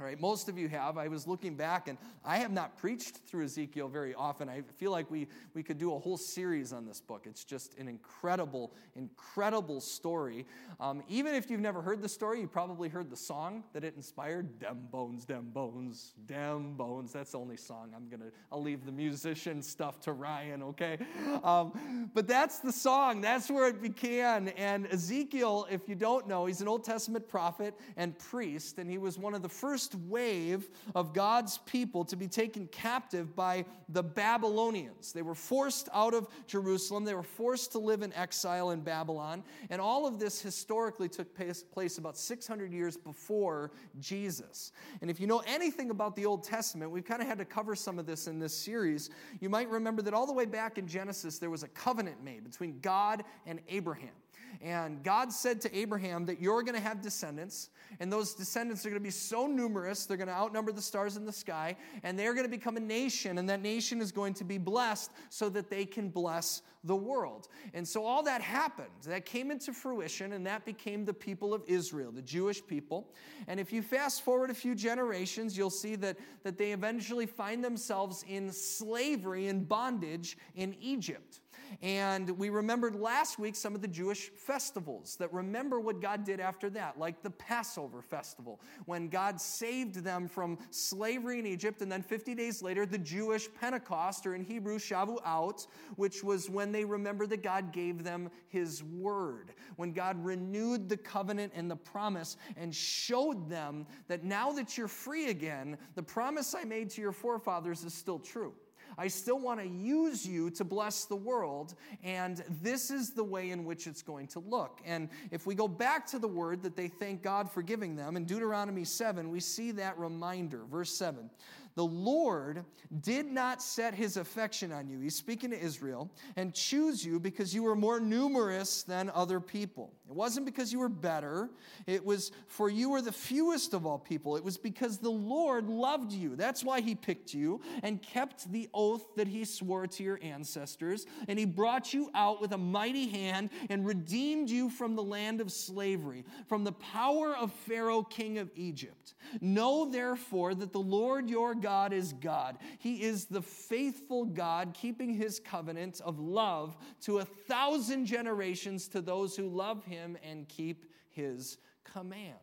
All 0.00 0.04
right, 0.04 0.20
most 0.20 0.48
of 0.48 0.58
you 0.58 0.68
have. 0.70 0.98
I 0.98 1.06
was 1.06 1.28
looking 1.28 1.54
back 1.54 1.86
and 1.86 1.96
I 2.24 2.38
have 2.38 2.50
not 2.50 2.76
preached 2.76 3.18
through 3.28 3.44
Ezekiel 3.44 3.86
very 3.86 4.12
often. 4.12 4.48
I 4.48 4.62
feel 4.76 4.90
like 4.90 5.08
we, 5.08 5.28
we 5.54 5.62
could 5.62 5.78
do 5.78 5.94
a 5.94 5.98
whole 6.00 6.16
series 6.16 6.72
on 6.72 6.84
this 6.84 7.00
book. 7.00 7.26
It's 7.26 7.44
just 7.44 7.78
an 7.78 7.86
incredible, 7.86 8.72
incredible 8.96 9.80
story. 9.80 10.46
Um, 10.80 11.04
even 11.08 11.36
if 11.36 11.48
you've 11.48 11.60
never 11.60 11.80
heard 11.80 12.02
the 12.02 12.08
story, 12.08 12.40
you 12.40 12.48
probably 12.48 12.88
heard 12.88 13.08
the 13.08 13.16
song 13.16 13.62
that 13.72 13.84
it 13.84 13.94
inspired 13.94 14.58
Dem 14.58 14.80
Bones, 14.90 15.24
Dem 15.24 15.50
Bones, 15.52 16.14
Dem 16.26 16.74
Bones. 16.74 17.12
That's 17.12 17.30
the 17.30 17.38
only 17.38 17.56
song. 17.56 17.92
I'm 17.94 18.08
going 18.08 18.18
to, 18.18 18.36
I'll 18.50 18.62
leave 18.62 18.84
the 18.84 18.92
musician 18.92 19.62
stuff 19.62 20.00
to 20.00 20.12
Ryan, 20.12 20.64
okay? 20.64 20.98
Um, 21.44 22.10
but 22.14 22.26
that's 22.26 22.58
the 22.58 22.72
song. 22.72 23.20
That's 23.20 23.48
where 23.48 23.68
it 23.68 23.80
began. 23.80 24.48
And 24.48 24.88
Ezekiel, 24.88 25.68
if 25.70 25.88
you 25.88 25.94
don't 25.94 26.26
know, 26.26 26.46
he's 26.46 26.60
an 26.60 26.66
Old 26.66 26.82
Testament 26.82 27.28
prophet 27.28 27.74
and 27.96 28.18
priest, 28.18 28.78
and 28.78 28.90
he 28.90 28.98
was 28.98 29.20
one 29.20 29.34
of 29.34 29.42
the 29.42 29.48
first 29.48 29.83
first 29.84 29.94
wave 30.06 30.70
of 30.94 31.12
God's 31.12 31.58
people 31.58 32.04
to 32.06 32.16
be 32.16 32.26
taken 32.26 32.66
captive 32.68 33.36
by 33.36 33.66
the 33.90 34.02
Babylonians. 34.02 35.12
They 35.12 35.20
were 35.20 35.34
forced 35.34 35.90
out 35.92 36.14
of 36.14 36.26
Jerusalem, 36.46 37.04
they 37.04 37.14
were 37.14 37.22
forced 37.22 37.72
to 37.72 37.78
live 37.78 38.02
in 38.02 38.12
exile 38.14 38.70
in 38.70 38.80
Babylon. 38.80 39.42
And 39.68 39.80
all 39.80 40.06
of 40.06 40.18
this 40.18 40.40
historically 40.40 41.08
took 41.08 41.34
place 41.34 41.98
about 41.98 42.16
600 42.16 42.72
years 42.72 42.96
before 42.96 43.72
Jesus. 44.00 44.72
And 45.02 45.10
if 45.10 45.20
you 45.20 45.26
know 45.26 45.42
anything 45.46 45.90
about 45.90 46.16
the 46.16 46.24
Old 46.24 46.44
Testament, 46.44 46.90
we've 46.90 47.04
kind 47.04 47.20
of 47.20 47.28
had 47.28 47.38
to 47.38 47.44
cover 47.44 47.74
some 47.74 47.98
of 47.98 48.06
this 48.06 48.26
in 48.26 48.38
this 48.38 48.56
series. 48.56 49.10
You 49.40 49.50
might 49.50 49.68
remember 49.68 50.00
that 50.02 50.14
all 50.14 50.26
the 50.26 50.32
way 50.32 50.46
back 50.46 50.78
in 50.78 50.86
Genesis, 50.86 51.38
there 51.38 51.50
was 51.50 51.62
a 51.62 51.68
covenant 51.68 52.24
made 52.24 52.42
between 52.42 52.78
God 52.80 53.24
and 53.46 53.60
Abraham. 53.68 54.14
And 54.60 55.02
God 55.02 55.32
said 55.32 55.60
to 55.62 55.76
Abraham 55.76 56.24
that 56.26 56.40
you're 56.40 56.62
going 56.62 56.74
to 56.74 56.80
have 56.80 57.02
descendants, 57.02 57.70
and 58.00 58.12
those 58.12 58.34
descendants 58.34 58.86
are 58.86 58.90
going 58.90 59.00
to 59.00 59.04
be 59.04 59.10
so 59.10 59.46
numerous, 59.46 60.06
they're 60.06 60.16
going 60.16 60.28
to 60.28 60.34
outnumber 60.34 60.72
the 60.72 60.82
stars 60.82 61.16
in 61.16 61.24
the 61.24 61.32
sky, 61.32 61.76
and 62.02 62.18
they're 62.18 62.34
going 62.34 62.46
to 62.46 62.50
become 62.50 62.76
a 62.76 62.80
nation, 62.80 63.38
and 63.38 63.48
that 63.48 63.60
nation 63.60 64.00
is 64.00 64.12
going 64.12 64.34
to 64.34 64.44
be 64.44 64.58
blessed 64.58 65.10
so 65.28 65.48
that 65.50 65.68
they 65.70 65.84
can 65.84 66.08
bless 66.08 66.62
the 66.84 66.96
world. 66.96 67.48
And 67.72 67.86
so 67.86 68.04
all 68.04 68.22
that 68.24 68.40
happened. 68.40 68.88
That 69.06 69.24
came 69.24 69.50
into 69.50 69.72
fruition, 69.72 70.32
and 70.32 70.46
that 70.46 70.64
became 70.64 71.04
the 71.04 71.14
people 71.14 71.52
of 71.52 71.62
Israel, 71.66 72.12
the 72.12 72.22
Jewish 72.22 72.64
people. 72.66 73.12
And 73.48 73.58
if 73.58 73.72
you 73.72 73.82
fast 73.82 74.22
forward 74.22 74.50
a 74.50 74.54
few 74.54 74.74
generations, 74.74 75.56
you'll 75.56 75.70
see 75.70 75.96
that, 75.96 76.16
that 76.42 76.58
they 76.58 76.72
eventually 76.72 77.26
find 77.26 77.64
themselves 77.64 78.24
in 78.28 78.52
slavery 78.52 79.48
and 79.48 79.68
bondage 79.68 80.36
in 80.54 80.74
Egypt. 80.80 81.40
And 81.82 82.30
we 82.38 82.50
remembered 82.50 82.94
last 82.94 83.38
week 83.38 83.56
some 83.56 83.74
of 83.74 83.82
the 83.82 83.88
Jewish 83.88 84.30
festivals 84.30 85.16
that 85.16 85.32
remember 85.32 85.80
what 85.80 86.00
God 86.00 86.24
did 86.24 86.40
after 86.40 86.70
that, 86.70 86.98
like 86.98 87.22
the 87.22 87.30
Passover 87.30 88.02
festival, 88.02 88.60
when 88.86 89.08
God 89.08 89.40
saved 89.40 89.96
them 89.96 90.28
from 90.28 90.58
slavery 90.70 91.38
in 91.38 91.46
Egypt. 91.46 91.82
And 91.82 91.90
then 91.90 92.02
50 92.02 92.34
days 92.34 92.62
later, 92.62 92.86
the 92.86 92.98
Jewish 92.98 93.48
Pentecost, 93.60 94.26
or 94.26 94.34
in 94.34 94.42
Hebrew, 94.42 94.78
Shavuot, 94.78 95.66
which 95.96 96.22
was 96.22 96.48
when 96.50 96.72
they 96.72 96.84
remembered 96.84 97.30
that 97.30 97.42
God 97.42 97.72
gave 97.72 98.04
them 98.04 98.30
his 98.48 98.82
word, 98.82 99.52
when 99.76 99.92
God 99.92 100.22
renewed 100.24 100.88
the 100.88 100.96
covenant 100.96 101.52
and 101.54 101.70
the 101.70 101.76
promise 101.76 102.36
and 102.56 102.74
showed 102.74 103.48
them 103.48 103.86
that 104.08 104.24
now 104.24 104.52
that 104.52 104.76
you're 104.76 104.88
free 104.88 105.30
again, 105.30 105.76
the 105.94 106.02
promise 106.02 106.54
I 106.54 106.64
made 106.64 106.90
to 106.90 107.00
your 107.00 107.12
forefathers 107.12 107.84
is 107.84 107.94
still 107.94 108.18
true. 108.18 108.54
I 108.98 109.08
still 109.08 109.38
want 109.38 109.60
to 109.60 109.66
use 109.66 110.26
you 110.26 110.50
to 110.50 110.64
bless 110.64 111.04
the 111.04 111.16
world, 111.16 111.74
and 112.02 112.42
this 112.62 112.90
is 112.90 113.10
the 113.10 113.24
way 113.24 113.50
in 113.50 113.64
which 113.64 113.86
it's 113.86 114.02
going 114.02 114.26
to 114.28 114.40
look. 114.40 114.80
And 114.84 115.08
if 115.30 115.46
we 115.46 115.54
go 115.54 115.68
back 115.68 116.06
to 116.08 116.18
the 116.18 116.28
word 116.28 116.62
that 116.62 116.76
they 116.76 116.88
thank 116.88 117.22
God 117.22 117.50
for 117.50 117.62
giving 117.62 117.96
them, 117.96 118.16
in 118.16 118.24
Deuteronomy 118.24 118.84
7, 118.84 119.30
we 119.30 119.40
see 119.40 119.70
that 119.72 119.98
reminder. 119.98 120.64
Verse 120.70 120.90
7 120.90 121.30
the 121.74 121.84
Lord 121.84 122.64
did 123.00 123.26
not 123.26 123.62
set 123.62 123.94
his 123.94 124.16
affection 124.16 124.70
on 124.70 124.88
you, 124.88 125.00
he's 125.00 125.16
speaking 125.16 125.50
to 125.50 125.60
Israel, 125.60 126.10
and 126.36 126.54
choose 126.54 127.04
you 127.04 127.18
because 127.18 127.54
you 127.54 127.62
were 127.62 127.74
more 127.74 127.98
numerous 127.98 128.82
than 128.84 129.10
other 129.14 129.40
people. 129.40 129.92
It 130.08 130.14
wasn't 130.14 130.46
because 130.46 130.72
you 130.72 130.78
were 130.78 130.88
better, 130.88 131.50
it 131.86 132.04
was 132.04 132.30
for 132.46 132.68
you 132.68 132.90
were 132.90 133.02
the 133.02 133.12
fewest 133.12 133.74
of 133.74 133.86
all 133.86 133.98
people. 133.98 134.36
It 134.36 134.44
was 134.44 134.56
because 134.56 134.98
the 134.98 135.10
Lord 135.10 135.68
loved 135.68 136.12
you. 136.12 136.36
That's 136.36 136.62
why 136.62 136.80
he 136.80 136.94
picked 136.94 137.34
you 137.34 137.60
and 137.82 138.00
kept 138.00 138.50
the 138.52 138.68
oath 138.72 139.14
that 139.16 139.26
he 139.26 139.44
swore 139.44 139.86
to 139.86 140.02
your 140.02 140.18
ancestors. 140.22 141.06
And 141.28 141.38
he 141.38 141.44
brought 141.44 141.92
you 141.92 142.10
out 142.14 142.40
with 142.40 142.52
a 142.52 142.58
mighty 142.58 143.08
hand 143.08 143.50
and 143.70 143.86
redeemed 143.86 144.50
you 144.50 144.70
from 144.70 144.94
the 144.94 145.02
land 145.02 145.40
of 145.40 145.50
slavery, 145.50 146.24
from 146.48 146.64
the 146.64 146.72
power 146.72 147.34
of 147.36 147.52
Pharaoh, 147.66 148.02
king 148.02 148.38
of 148.38 148.50
Egypt. 148.54 149.14
Know 149.40 149.90
therefore 149.90 150.54
that 150.54 150.72
the 150.72 150.78
Lord 150.78 151.28
your 151.28 151.54
God 151.64 151.94
is 151.94 152.12
God. 152.12 152.58
He 152.78 153.02
is 153.02 153.24
the 153.24 153.40
faithful 153.40 154.26
God, 154.26 154.74
keeping 154.74 155.14
his 155.14 155.40
covenant 155.40 156.02
of 156.04 156.20
love 156.20 156.76
to 157.04 157.20
a 157.20 157.24
thousand 157.24 158.04
generations 158.04 158.86
to 158.88 159.00
those 159.00 159.34
who 159.34 159.48
love 159.48 159.82
him 159.86 160.18
and 160.22 160.46
keep 160.46 160.84
his 161.08 161.56
commands. 161.82 162.36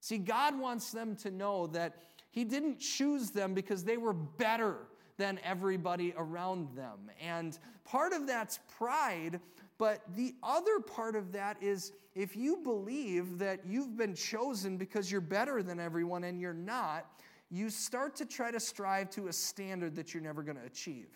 See, 0.00 0.18
God 0.18 0.58
wants 0.60 0.92
them 0.92 1.16
to 1.16 1.30
know 1.30 1.66
that 1.68 2.02
he 2.30 2.44
didn't 2.44 2.78
choose 2.78 3.30
them 3.30 3.54
because 3.54 3.84
they 3.84 3.96
were 3.96 4.12
better 4.12 4.76
than 5.16 5.40
everybody 5.42 6.12
around 6.18 6.76
them. 6.76 7.10
And 7.18 7.58
part 7.84 8.12
of 8.12 8.26
that's 8.26 8.58
pride, 8.76 9.40
but 9.78 10.02
the 10.14 10.34
other 10.42 10.80
part 10.80 11.16
of 11.16 11.32
that 11.32 11.56
is 11.62 11.92
if 12.14 12.36
you 12.36 12.58
believe 12.58 13.38
that 13.38 13.60
you've 13.66 13.96
been 13.96 14.14
chosen 14.14 14.76
because 14.76 15.10
you're 15.10 15.22
better 15.22 15.62
than 15.62 15.80
everyone 15.80 16.24
and 16.24 16.38
you're 16.38 16.52
not, 16.52 17.06
you 17.50 17.70
start 17.70 18.16
to 18.16 18.26
try 18.26 18.50
to 18.50 18.60
strive 18.60 19.10
to 19.10 19.28
a 19.28 19.32
standard 19.32 19.94
that 19.96 20.12
you're 20.12 20.22
never 20.22 20.42
going 20.42 20.56
to 20.56 20.64
achieve. 20.64 21.08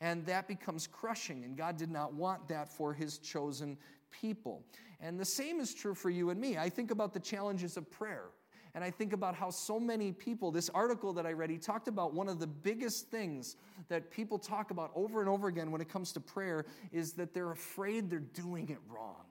And 0.00 0.24
that 0.26 0.48
becomes 0.48 0.86
crushing, 0.86 1.44
and 1.44 1.56
God 1.56 1.76
did 1.76 1.90
not 1.90 2.14
want 2.14 2.48
that 2.48 2.68
for 2.68 2.92
his 2.92 3.18
chosen 3.18 3.78
people. 4.10 4.62
And 5.00 5.18
the 5.18 5.24
same 5.24 5.60
is 5.60 5.74
true 5.74 5.94
for 5.94 6.10
you 6.10 6.30
and 6.30 6.40
me. 6.40 6.58
I 6.58 6.68
think 6.68 6.90
about 6.90 7.12
the 7.12 7.20
challenges 7.20 7.76
of 7.76 7.90
prayer. 7.90 8.26
And 8.74 8.82
I 8.82 8.90
think 8.90 9.12
about 9.12 9.36
how 9.36 9.50
so 9.50 9.78
many 9.78 10.10
people, 10.10 10.50
this 10.50 10.68
article 10.70 11.12
that 11.12 11.26
I 11.26 11.32
read, 11.32 11.48
he 11.48 11.58
talked 11.58 11.86
about 11.86 12.12
one 12.12 12.28
of 12.28 12.40
the 12.40 12.46
biggest 12.46 13.08
things 13.08 13.56
that 13.88 14.10
people 14.10 14.36
talk 14.36 14.72
about 14.72 14.90
over 14.96 15.20
and 15.20 15.28
over 15.28 15.46
again 15.46 15.70
when 15.70 15.80
it 15.80 15.88
comes 15.88 16.12
to 16.12 16.20
prayer 16.20 16.66
is 16.90 17.12
that 17.12 17.32
they're 17.32 17.52
afraid 17.52 18.10
they're 18.10 18.18
doing 18.18 18.68
it 18.70 18.78
wrong. 18.88 19.26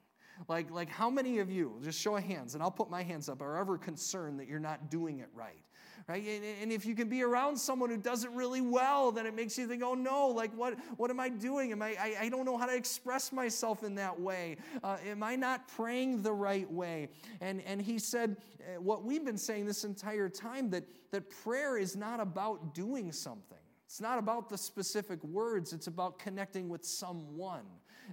Like, 0.47 0.71
like 0.71 0.89
how 0.89 1.09
many 1.09 1.39
of 1.39 1.51
you, 1.51 1.77
just 1.83 1.99
show 1.99 2.15
of 2.15 2.23
hands, 2.23 2.53
and 2.53 2.63
I'll 2.63 2.71
put 2.71 2.89
my 2.89 3.03
hands 3.03 3.27
up, 3.27 3.41
are 3.41 3.57
ever 3.57 3.77
concerned 3.77 4.39
that 4.39 4.47
you're 4.47 4.59
not 4.59 4.89
doing 4.89 5.19
it 5.19 5.29
right? 5.33 5.61
Right? 6.07 6.23
And 6.61 6.71
if 6.71 6.85
you 6.85 6.95
can 6.95 7.07
be 7.07 7.23
around 7.23 7.57
someone 7.57 7.89
who 7.89 7.97
does 7.97 8.23
it 8.23 8.31
really 8.31 8.61
well, 8.61 9.11
then 9.11 9.25
it 9.25 9.35
makes 9.35 9.57
you 9.57 9.67
think, 9.67 9.83
oh 9.83 9.93
no, 9.93 10.27
like 10.27 10.53
what, 10.55 10.77
what 10.97 11.09
am 11.09 11.19
I 11.19 11.29
doing? 11.29 11.71
Am 11.71 11.81
I, 11.81 11.95
I, 11.99 12.15
I 12.21 12.29
don't 12.29 12.45
know 12.45 12.57
how 12.57 12.65
to 12.65 12.75
express 12.75 13.31
myself 13.31 13.83
in 13.83 13.95
that 13.95 14.19
way. 14.19 14.57
Uh, 14.83 14.97
am 15.07 15.23
I 15.23 15.35
not 15.35 15.67
praying 15.67 16.21
the 16.23 16.33
right 16.33 16.69
way? 16.71 17.09
And, 17.41 17.61
and 17.61 17.81
he 17.81 17.99
said, 17.99 18.37
uh, 18.61 18.81
what 18.81 19.03
we've 19.03 19.23
been 19.23 19.37
saying 19.37 19.65
this 19.65 19.83
entire 19.83 20.29
time, 20.29 20.69
that, 20.71 20.83
that 21.11 21.29
prayer 21.43 21.77
is 21.77 21.95
not 21.95 22.19
about 22.19 22.73
doing 22.73 23.11
something. 23.11 23.57
It's 23.85 24.01
not 24.01 24.17
about 24.17 24.49
the 24.49 24.57
specific 24.57 25.23
words, 25.23 25.71
it's 25.71 25.87
about 25.87 26.17
connecting 26.17 26.67
with 26.67 26.83
someone. 26.83 27.65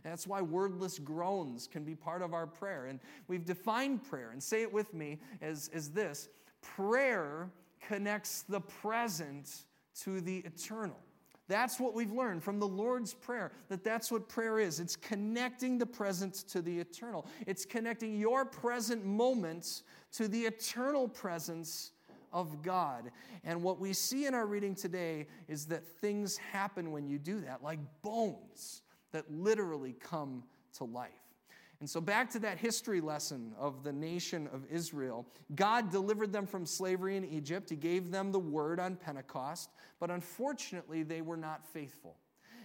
That's 0.04 0.26
why 0.26 0.42
wordless 0.42 0.98
groans 0.98 1.66
can 1.66 1.84
be 1.84 1.94
part 1.94 2.22
of 2.22 2.34
our 2.34 2.46
prayer. 2.46 2.86
And 2.86 3.00
we've 3.28 3.44
defined 3.44 4.04
prayer, 4.04 4.30
and 4.30 4.42
say 4.42 4.62
it 4.62 4.72
with 4.72 4.94
me 4.94 5.18
as, 5.40 5.70
as 5.72 5.90
this 5.90 6.28
prayer 6.62 7.50
connects 7.80 8.42
the 8.42 8.60
present 8.60 9.64
to 10.02 10.20
the 10.20 10.38
eternal. 10.38 10.96
That's 11.48 11.80
what 11.80 11.94
we've 11.94 12.12
learned 12.12 12.44
from 12.44 12.60
the 12.60 12.68
Lord's 12.68 13.12
Prayer, 13.12 13.50
that 13.68 13.82
that's 13.82 14.12
what 14.12 14.28
prayer 14.28 14.60
is. 14.60 14.78
It's 14.78 14.94
connecting 14.94 15.78
the 15.78 15.86
present 15.86 16.34
to 16.50 16.62
the 16.62 16.78
eternal. 16.78 17.26
It's 17.44 17.64
connecting 17.64 18.16
your 18.16 18.44
present 18.44 19.04
moments 19.04 19.82
to 20.12 20.28
the 20.28 20.42
eternal 20.42 21.08
presence 21.08 21.90
of 22.32 22.62
God. 22.62 23.10
And 23.42 23.64
what 23.64 23.80
we 23.80 23.92
see 23.92 24.26
in 24.26 24.34
our 24.34 24.46
reading 24.46 24.76
today 24.76 25.26
is 25.48 25.66
that 25.66 25.84
things 25.84 26.36
happen 26.36 26.92
when 26.92 27.08
you 27.08 27.18
do 27.18 27.40
that, 27.40 27.64
like 27.64 27.80
bones 28.02 28.82
that 29.10 29.28
literally 29.28 29.96
come 29.98 30.44
to 30.74 30.84
life. 30.84 31.10
And 31.80 31.88
so, 31.88 32.00
back 32.00 32.30
to 32.32 32.38
that 32.40 32.58
history 32.58 33.00
lesson 33.00 33.52
of 33.58 33.82
the 33.82 33.92
nation 33.92 34.48
of 34.52 34.66
Israel. 34.70 35.26
God 35.54 35.90
delivered 35.90 36.30
them 36.30 36.46
from 36.46 36.66
slavery 36.66 37.16
in 37.16 37.24
Egypt. 37.24 37.70
He 37.70 37.76
gave 37.76 38.10
them 38.10 38.32
the 38.32 38.38
word 38.38 38.78
on 38.78 38.96
Pentecost, 38.96 39.70
but 39.98 40.10
unfortunately, 40.10 41.02
they 41.02 41.22
were 41.22 41.38
not 41.38 41.66
faithful. 41.66 42.16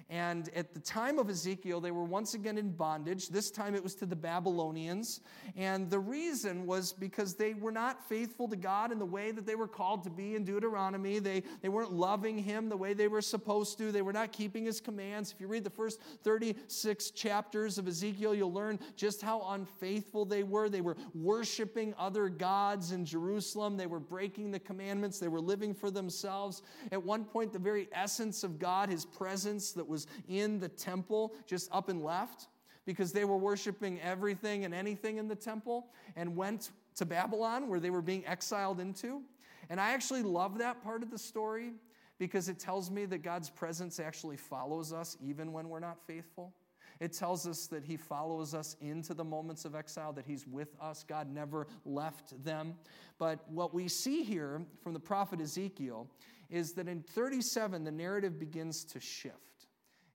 And 0.09 0.49
at 0.55 0.73
the 0.73 0.79
time 0.79 1.17
of 1.17 1.29
Ezekiel, 1.29 1.81
they 1.81 1.89
were 1.89 2.03
once 2.03 2.35
again 2.35 2.59
in 2.59 2.69
bondage. 2.69 3.29
This 3.29 3.49
time 3.49 3.73
it 3.73 3.81
was 3.81 3.95
to 3.95 4.05
the 4.05 4.15
Babylonians. 4.15 5.21
And 5.55 5.89
the 5.89 5.99
reason 5.99 6.67
was 6.67 6.93
because 6.93 7.33
they 7.33 7.55
were 7.55 7.71
not 7.71 8.07
faithful 8.07 8.47
to 8.49 8.55
God 8.55 8.91
in 8.91 8.99
the 8.99 9.05
way 9.05 9.31
that 9.31 9.47
they 9.47 9.55
were 9.55 9.67
called 9.67 10.03
to 10.03 10.11
be 10.11 10.35
in 10.35 10.43
Deuteronomy. 10.43 11.17
They, 11.17 11.41
they 11.61 11.69
weren't 11.69 11.91
loving 11.91 12.37
Him 12.37 12.69
the 12.69 12.77
way 12.77 12.93
they 12.93 13.07
were 13.07 13.21
supposed 13.21 13.79
to. 13.79 13.91
They 13.91 14.03
were 14.03 14.13
not 14.13 14.31
keeping 14.31 14.65
His 14.65 14.79
commands. 14.79 15.31
If 15.31 15.41
you 15.41 15.47
read 15.47 15.63
the 15.63 15.71
first 15.71 15.99
36 16.23 17.09
chapters 17.11 17.79
of 17.79 17.87
Ezekiel, 17.87 18.35
you'll 18.35 18.53
learn 18.53 18.79
just 18.95 19.23
how 19.23 19.41
unfaithful 19.49 20.23
they 20.23 20.43
were. 20.43 20.69
They 20.69 20.81
were 20.81 20.97
worshiping 21.15 21.95
other 21.97 22.29
gods 22.29 22.91
in 22.91 23.05
Jerusalem. 23.05 23.75
They 23.75 23.87
were 23.87 23.99
breaking 23.99 24.51
the 24.51 24.59
commandments. 24.59 25.17
They 25.17 25.29
were 25.29 25.41
living 25.41 25.73
for 25.73 25.89
themselves. 25.89 26.61
At 26.91 27.03
one 27.03 27.25
point, 27.25 27.53
the 27.53 27.59
very 27.59 27.87
essence 27.91 28.43
of 28.43 28.59
God, 28.59 28.89
His 28.89 29.03
presence 29.03 29.71
that 29.85 29.91
was 29.91 29.95
was 29.95 30.07
in 30.27 30.59
the 30.59 30.67
temple 30.67 31.33
just 31.45 31.69
up 31.71 31.89
and 31.89 32.03
left 32.03 32.47
because 32.85 33.11
they 33.11 33.23
were 33.23 33.37
worshiping 33.37 33.99
everything 34.01 34.65
and 34.65 34.73
anything 34.73 35.17
in 35.17 35.27
the 35.27 35.35
temple 35.35 35.87
and 36.15 36.35
went 36.35 36.71
to 36.95 37.05
Babylon 37.05 37.69
where 37.69 37.79
they 37.79 37.89
were 37.89 38.01
being 38.01 38.25
exiled 38.25 38.79
into. 38.79 39.21
And 39.69 39.79
I 39.79 39.91
actually 39.91 40.21
love 40.21 40.57
that 40.57 40.83
part 40.83 41.01
of 41.01 41.11
the 41.11 41.17
story 41.17 41.71
because 42.17 42.49
it 42.49 42.59
tells 42.59 42.91
me 42.91 43.05
that 43.05 43.19
God's 43.19 43.49
presence 43.49 43.99
actually 43.99 44.37
follows 44.37 44.91
us 44.91 45.17
even 45.21 45.53
when 45.53 45.69
we're 45.69 45.79
not 45.79 45.97
faithful. 46.05 46.53
It 46.99 47.13
tells 47.13 47.47
us 47.47 47.67
that 47.67 47.83
he 47.83 47.97
follows 47.97 48.53
us 48.53 48.75
into 48.81 49.13
the 49.13 49.23
moments 49.23 49.65
of 49.65 49.75
exile, 49.75 50.13
that 50.13 50.25
he's 50.25 50.47
with 50.47 50.75
us. 50.81 51.03
God 51.07 51.29
never 51.29 51.67
left 51.85 52.41
them. 52.43 52.75
But 53.17 53.39
what 53.49 53.73
we 53.73 53.87
see 53.87 54.23
here 54.23 54.61
from 54.81 54.93
the 54.93 54.99
prophet 54.99 55.41
Ezekiel 55.41 56.07
is 56.49 56.73
that 56.73 56.87
in 56.87 57.01
37, 57.01 57.83
the 57.83 57.91
narrative 57.91 58.39
begins 58.39 58.83
to 58.85 58.99
shift. 58.99 59.64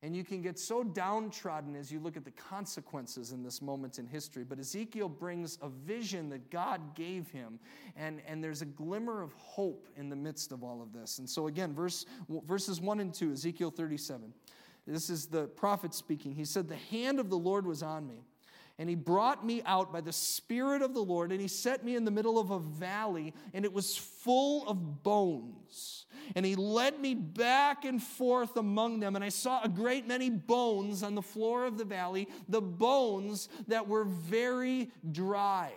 And 0.02 0.16
you 0.16 0.24
can 0.24 0.40
get 0.40 0.58
so 0.58 0.82
downtrodden 0.82 1.76
as 1.76 1.92
you 1.92 2.00
look 2.00 2.16
at 2.16 2.24
the 2.24 2.30
consequences 2.30 3.32
in 3.32 3.42
this 3.42 3.60
moment 3.60 3.98
in 3.98 4.06
history. 4.06 4.44
But 4.44 4.58
Ezekiel 4.58 5.10
brings 5.10 5.58
a 5.60 5.68
vision 5.68 6.30
that 6.30 6.50
God 6.50 6.94
gave 6.94 7.30
him, 7.30 7.58
and, 7.96 8.22
and 8.26 8.42
there's 8.42 8.62
a 8.62 8.66
glimmer 8.66 9.20
of 9.20 9.34
hope 9.34 9.88
in 9.96 10.08
the 10.08 10.16
midst 10.16 10.52
of 10.52 10.64
all 10.64 10.80
of 10.80 10.94
this. 10.94 11.18
And 11.18 11.28
so, 11.28 11.48
again, 11.48 11.74
verse, 11.74 12.06
verses 12.46 12.80
1 12.80 13.00
and 13.00 13.12
2, 13.12 13.32
Ezekiel 13.32 13.70
37. 13.70 14.32
This 14.86 15.10
is 15.10 15.26
the 15.26 15.48
prophet 15.48 15.92
speaking. 15.92 16.34
He 16.34 16.46
said, 16.46 16.66
The 16.66 16.76
hand 16.76 17.20
of 17.20 17.28
the 17.28 17.38
Lord 17.38 17.66
was 17.66 17.82
on 17.82 18.08
me 18.08 18.24
and 18.80 18.88
he 18.88 18.94
brought 18.94 19.44
me 19.44 19.60
out 19.66 19.92
by 19.92 20.00
the 20.00 20.10
Spirit 20.10 20.80
of 20.80 20.94
the 20.94 21.02
Lord, 21.02 21.32
and 21.32 21.40
he 21.40 21.48
set 21.48 21.84
me 21.84 21.96
in 21.96 22.06
the 22.06 22.10
middle 22.10 22.38
of 22.38 22.50
a 22.50 22.58
valley, 22.58 23.34
and 23.52 23.66
it 23.66 23.72
was 23.74 23.94
full 23.94 24.66
of 24.66 25.02
bones. 25.02 26.06
And 26.34 26.46
he 26.46 26.56
led 26.56 26.98
me 26.98 27.14
back 27.14 27.84
and 27.84 28.02
forth 28.02 28.56
among 28.56 29.00
them, 29.00 29.16
and 29.16 29.24
I 29.24 29.28
saw 29.28 29.62
a 29.62 29.68
great 29.68 30.08
many 30.08 30.30
bones 30.30 31.02
on 31.02 31.14
the 31.14 31.20
floor 31.20 31.66
of 31.66 31.76
the 31.76 31.84
valley, 31.84 32.26
the 32.48 32.62
bones 32.62 33.50
that 33.68 33.86
were 33.86 34.04
very 34.04 34.90
dry. 35.12 35.72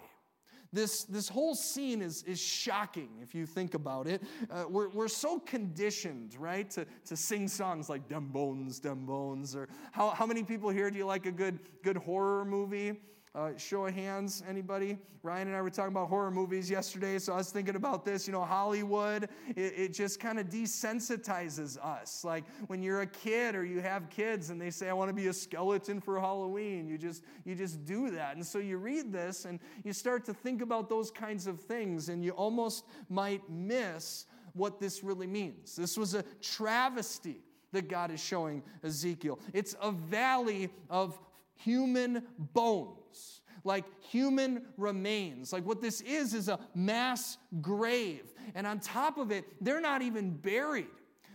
This, 0.73 1.03
this 1.03 1.29
whole 1.29 1.53
scene 1.53 2.01
is, 2.01 2.23
is 2.23 2.41
shocking 2.41 3.09
if 3.21 3.35
you 3.35 3.45
think 3.45 3.75
about 3.75 4.07
it. 4.07 4.23
Uh, 4.49 4.65
we're, 4.67 4.89
we're 4.89 5.07
so 5.07 5.39
conditioned, 5.39 6.35
right, 6.39 6.67
to, 6.71 6.85
to 7.05 7.15
sing 7.15 7.47
songs 7.47 7.89
like 7.89 8.09
Dem 8.09 8.29
Bones, 8.29 8.79
Dem 8.79 9.05
Bones. 9.05 9.55
Or 9.55 9.69
how, 9.91 10.09
how 10.09 10.25
many 10.25 10.43
people 10.43 10.71
here 10.71 10.89
do 10.89 10.97
you 10.97 11.05
like 11.05 11.27
a 11.27 11.31
good, 11.31 11.59
good 11.83 11.97
horror 11.97 12.43
movie? 12.43 12.99
Uh, 13.35 13.49
show 13.57 13.87
of 13.87 13.95
hands, 13.95 14.43
anybody? 14.47 14.95
Ryan 15.23 15.47
and 15.47 15.57
I 15.57 15.61
were 15.63 15.71
talking 15.71 15.91
about 15.91 16.07
horror 16.07 16.29
movies 16.29 16.69
yesterday, 16.69 17.17
so 17.17 17.33
I 17.33 17.37
was 17.37 17.49
thinking 17.49 17.75
about 17.75 18.05
this. 18.05 18.27
You 18.27 18.33
know, 18.33 18.45
Hollywood, 18.45 19.23
it, 19.55 19.73
it 19.75 19.93
just 19.93 20.19
kind 20.19 20.37
of 20.39 20.49
desensitizes 20.49 21.83
us. 21.83 22.23
Like 22.23 22.43
when 22.67 22.83
you're 22.83 23.01
a 23.01 23.07
kid 23.07 23.55
or 23.55 23.65
you 23.65 23.81
have 23.81 24.07
kids 24.11 24.51
and 24.51 24.61
they 24.61 24.69
say, 24.69 24.87
I 24.87 24.93
want 24.93 25.09
to 25.09 25.15
be 25.15 25.27
a 25.27 25.33
skeleton 25.33 25.99
for 25.99 26.19
Halloween, 26.19 26.87
you 26.87 26.99
just, 26.99 27.23
you 27.43 27.55
just 27.55 27.83
do 27.85 28.11
that. 28.11 28.35
And 28.35 28.45
so 28.45 28.59
you 28.59 28.77
read 28.77 29.11
this 29.11 29.45
and 29.45 29.59
you 29.83 29.93
start 29.93 30.25
to 30.25 30.33
think 30.33 30.61
about 30.61 30.87
those 30.87 31.09
kinds 31.09 31.47
of 31.47 31.59
things, 31.59 32.09
and 32.09 32.23
you 32.23 32.33
almost 32.33 32.85
might 33.09 33.49
miss 33.49 34.25
what 34.53 34.79
this 34.79 35.03
really 35.03 35.25
means. 35.25 35.75
This 35.75 35.97
was 35.97 36.13
a 36.13 36.23
travesty 36.39 37.41
that 37.71 37.89
God 37.89 38.11
is 38.11 38.23
showing 38.23 38.61
Ezekiel. 38.83 39.39
It's 39.53 39.75
a 39.81 39.91
valley 39.91 40.69
of 40.87 41.19
human 41.55 42.23
bones, 42.53 42.99
like 43.63 43.85
human 44.01 44.63
remains. 44.77 45.53
Like 45.53 45.65
what 45.65 45.81
this 45.81 46.01
is, 46.01 46.33
is 46.33 46.49
a 46.49 46.59
mass 46.75 47.37
grave. 47.61 48.33
And 48.55 48.67
on 48.67 48.79
top 48.79 49.17
of 49.17 49.31
it, 49.31 49.45
they're 49.61 49.81
not 49.81 50.01
even 50.01 50.31
buried. 50.31 50.87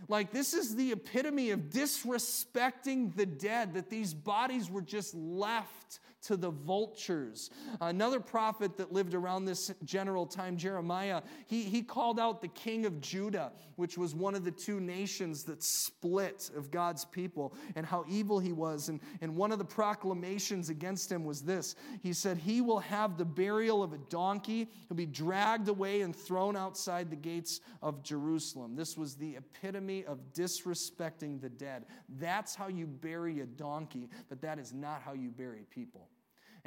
Like, 0.07 0.31
this 0.33 0.55
is 0.55 0.77
the 0.77 0.93
epitome 0.93 1.51
of 1.51 1.71
disrespecting 1.71 3.15
the 3.17 3.27
dead, 3.27 3.75
that 3.75 3.91
these 3.91 4.15
bodies 4.15 4.71
were 4.71 4.81
just 4.81 5.15
left 5.15 5.99
to 6.23 6.37
the 6.37 6.51
vultures. 6.51 7.51
Another 7.81 8.21
prophet 8.21 8.77
that 8.77 8.93
lived 8.93 9.15
around 9.15 9.45
this 9.45 9.73
general 9.85 10.27
time, 10.27 10.57
Jeremiah, 10.57 11.23
he, 11.47 11.63
he 11.63 11.83
called 11.83 12.19
out 12.19 12.41
the 12.41 12.49
king 12.49 12.87
of 12.87 13.01
Judah, 13.01 13.53
which 13.77 13.97
was 13.97 14.15
one 14.15 14.35
of 14.35 14.45
the 14.45 14.51
two 14.51 14.81
nations 14.81 15.45
that 15.45 15.63
split 15.63 16.51
of 16.57 16.71
God's 16.71 17.05
people, 17.05 17.55
and 17.77 17.87
how 17.87 18.05
evil 18.09 18.39
he 18.39 18.53
was. 18.53 18.89
And, 18.89 19.01
and 19.21 19.37
one 19.37 19.53
of 19.53 19.59
the 19.59 19.65
proclamations 19.65 20.69
against 20.69 21.11
him 21.11 21.25
was 21.25 21.43
this 21.43 21.77
He 22.03 22.13
said, 22.13 22.39
He 22.39 22.61
will 22.61 22.81
have 22.81 23.17
the 23.17 23.25
burial 23.25 23.83
of 23.83 23.93
a 23.93 23.99
donkey, 23.99 24.69
he'll 24.89 24.97
be 24.97 25.07
dragged 25.07 25.69
away 25.69 26.01
and 26.01 26.15
thrown 26.15 26.57
outside 26.57 27.11
the 27.11 27.17
gates 27.17 27.61
of 27.83 28.03
Jerusalem. 28.03 28.75
This 28.75 28.97
was 28.97 29.15
the 29.15 29.37
epitome 29.37 30.05
of 30.05 30.19
disrespecting 30.33 31.41
the 31.41 31.49
dead. 31.49 31.85
That's 32.19 32.55
how 32.55 32.69
you 32.69 32.87
bury 32.87 33.41
a 33.41 33.47
donkey, 33.47 34.09
but 34.29 34.41
that 34.43 34.59
is 34.59 34.73
not 34.73 35.03
how 35.03 35.13
you 35.13 35.31
bury 35.31 35.65
people. 35.71 36.08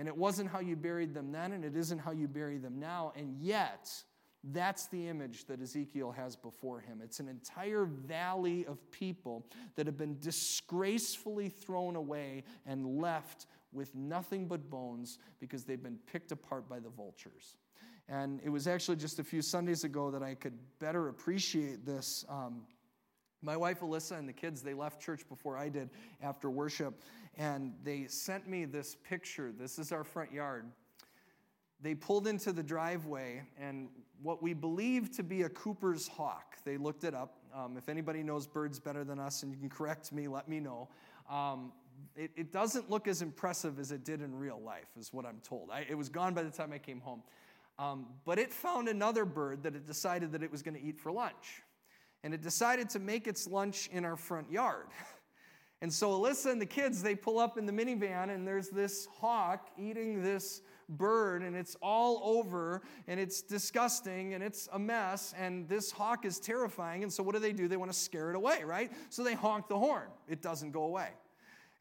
And 0.02 0.08
it 0.08 0.18
wasn't 0.18 0.50
how 0.50 0.62
you 0.62 0.76
buried 0.76 1.14
them 1.14 1.32
then, 1.32 1.52
and 1.52 1.64
it 1.64 1.76
isn't 1.76 2.00
how 2.00 2.10
you 2.10 2.28
bury 2.28 2.58
them 2.58 2.80
now. 2.80 3.14
And 3.16 3.38
yet, 3.40 3.88
that's 4.44 4.88
the 4.88 5.08
image 5.08 5.46
that 5.46 5.62
Ezekiel 5.62 6.12
has 6.12 6.36
before 6.36 6.80
him. 6.80 7.02
It's 7.04 7.20
an 7.20 7.28
entire 7.28 7.86
valley 7.86 8.66
of 8.66 8.80
people 8.90 9.46
that 9.76 9.86
have 9.86 10.00
been 10.00 10.18
disgracefully 10.20 11.50
thrown 11.50 11.96
away 11.96 12.46
and 12.66 13.00
left 13.00 13.46
with 13.72 13.94
nothing 13.94 14.48
but 14.48 14.72
bones 14.72 15.20
because 15.40 15.66
they've 15.66 15.84
been 15.84 16.00
picked 16.12 16.32
apart 16.32 16.68
by 16.68 16.80
the 16.80 16.90
vultures. 16.90 17.58
And 18.10 18.40
it 18.44 18.50
was 18.50 18.66
actually 18.66 18.98
just 18.98 19.20
a 19.20 19.24
few 19.24 19.44
Sundays 19.44 19.84
ago 19.84 20.10
that 20.10 20.24
I 20.24 20.34
could 20.34 20.58
better 20.80 21.10
appreciate 21.10 21.86
this. 21.86 22.26
Um, 22.28 22.64
my 23.44 23.56
wife 23.56 23.82
Alyssa 23.82 24.18
and 24.18 24.28
the 24.28 24.34
kids, 24.34 24.64
they 24.64 24.74
left 24.74 25.00
church 25.00 25.30
before 25.30 25.58
I 25.58 25.70
did 25.70 25.92
after 26.24 26.50
worship 26.50 27.04
and 27.38 27.74
they 27.84 28.08
sent 28.08 28.48
me 28.48 28.66
this 28.66 28.96
picture. 28.96 29.52
This 29.52 29.80
is 29.80 29.92
our 29.92 30.04
front 30.04 30.32
yard. 30.32 30.66
They 31.82 31.96
pulled 31.96 32.28
into 32.28 32.52
the 32.52 32.62
driveway, 32.62 33.44
and 33.60 33.90
what 34.22 34.44
we 34.44 34.54
believe 34.54 35.16
to 35.16 35.24
be 35.24 35.44
a 35.44 35.50
Cooper's 35.50 36.08
hawk, 36.08 36.58
they 36.64 36.78
looked 36.78 37.04
it 37.04 37.16
up. 37.16 37.38
Um, 37.56 37.76
if 37.76 37.90
anybody 37.90 38.22
knows 38.22 38.46
birds 38.46 38.80
better 38.80 39.04
than 39.04 39.20
us 39.20 39.44
and 39.44 39.52
you 39.52 39.58
can 39.58 39.70
correct 39.70 40.14
me, 40.14 40.28
let 40.28 40.48
me 40.48 40.60
know. 40.60 40.90
Um, 41.30 41.72
it, 42.16 42.32
it, 42.36 42.52
doesn't 42.52 42.90
look 42.90 43.08
as 43.08 43.22
impressive 43.22 43.80
as 43.80 43.92
it 43.92 44.04
did 44.04 44.22
in 44.22 44.36
real 44.36 44.60
life, 44.64 44.88
is 45.00 45.12
what 45.12 45.26
I'm 45.26 45.40
told. 45.44 45.70
I, 45.72 45.86
it 45.90 45.96
was 45.96 46.10
gone 46.10 46.34
by 46.34 46.44
the 46.44 46.50
time 46.50 46.72
I 46.72 46.78
came 46.78 47.00
home. 47.00 47.24
Um, 47.80 48.08
but 48.26 48.38
it 48.38 48.54
found 48.54 48.88
another 48.88 49.26
bird 49.26 49.64
that 49.64 49.76
it 49.76 49.88
decided 49.88 50.32
that 50.34 50.44
it 50.44 50.52
was 50.52 50.62
going 50.62 50.76
to 50.76 50.82
eat 50.82 51.00
for 51.00 51.12
lunch. 51.12 51.64
And 52.24 52.34
it 52.34 52.42
decided 52.42 52.90
to 52.92 53.00
make 53.00 53.28
its 53.28 53.48
lunch 53.48 53.90
in 53.92 54.06
our 54.06 54.16
front 54.16 54.52
yard. 54.52 54.88
And 55.82 55.92
so 55.92 56.12
Alyssa 56.12 56.52
and 56.52 56.62
the 56.62 56.66
kids, 56.66 57.02
they 57.02 57.16
pull 57.16 57.40
up 57.40 57.58
in 57.58 57.66
the 57.66 57.72
minivan, 57.72 58.30
and 58.30 58.48
there's 58.48 58.70
this 58.70 59.08
hawk 59.20 59.70
eating 59.80 60.22
this 60.22 60.62
bird, 60.88 61.42
and 61.42 61.56
it's 61.56 61.76
all 61.82 62.22
over, 62.24 62.84
and 63.08 63.20
it's 63.20 63.42
disgusting, 63.42 64.36
and 64.36 64.44
it's 64.44 64.70
a 64.74 64.80
mess, 64.80 65.34
and 65.38 65.68
this 65.68 65.92
hawk 65.92 66.24
is 66.24 66.40
terrifying. 66.40 67.02
And 67.02 67.12
so 67.12 67.24
what 67.24 67.34
do 67.34 67.40
they 67.40 67.54
do? 67.54 67.68
They 67.68 67.78
want 67.78 67.92
to 67.92 67.98
scare 67.98 68.30
it 68.30 68.36
away, 68.36 68.64
right? 68.64 68.92
So 69.10 69.24
they 69.24 69.34
honk 69.34 69.70
the 69.70 69.78
horn. 69.78 70.10
It 70.28 70.44
doesn't 70.44 70.72
go 70.72 70.84
away. 70.84 71.10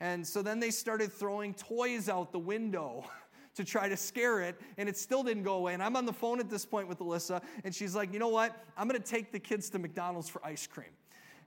And 0.00 0.26
so 0.26 0.40
then 0.40 0.60
they 0.60 0.70
started 0.70 1.12
throwing 1.12 1.52
toys 1.52 2.08
out 2.08 2.32
the 2.32 2.38
window. 2.38 3.04
to 3.56 3.64
try 3.64 3.88
to 3.88 3.96
scare 3.96 4.40
it, 4.42 4.60
and 4.78 4.88
it 4.88 4.96
still 4.96 5.24
didn't 5.24 5.42
go 5.42 5.54
away. 5.54 5.74
And 5.74 5.82
I'm 5.82 5.96
on 5.96 6.06
the 6.06 6.12
phone 6.12 6.38
at 6.38 6.48
this 6.48 6.64
point 6.64 6.86
with 6.86 7.00
Alyssa, 7.00 7.42
and 7.64 7.74
she's 7.74 7.96
like, 7.96 8.12
You 8.12 8.20
know 8.20 8.28
what? 8.28 8.56
I'm 8.76 8.86
gonna 8.86 9.00
take 9.00 9.32
the 9.32 9.40
kids 9.40 9.68
to 9.70 9.78
McDonald's 9.80 10.28
for 10.28 10.40
ice 10.46 10.68
cream. 10.68 10.90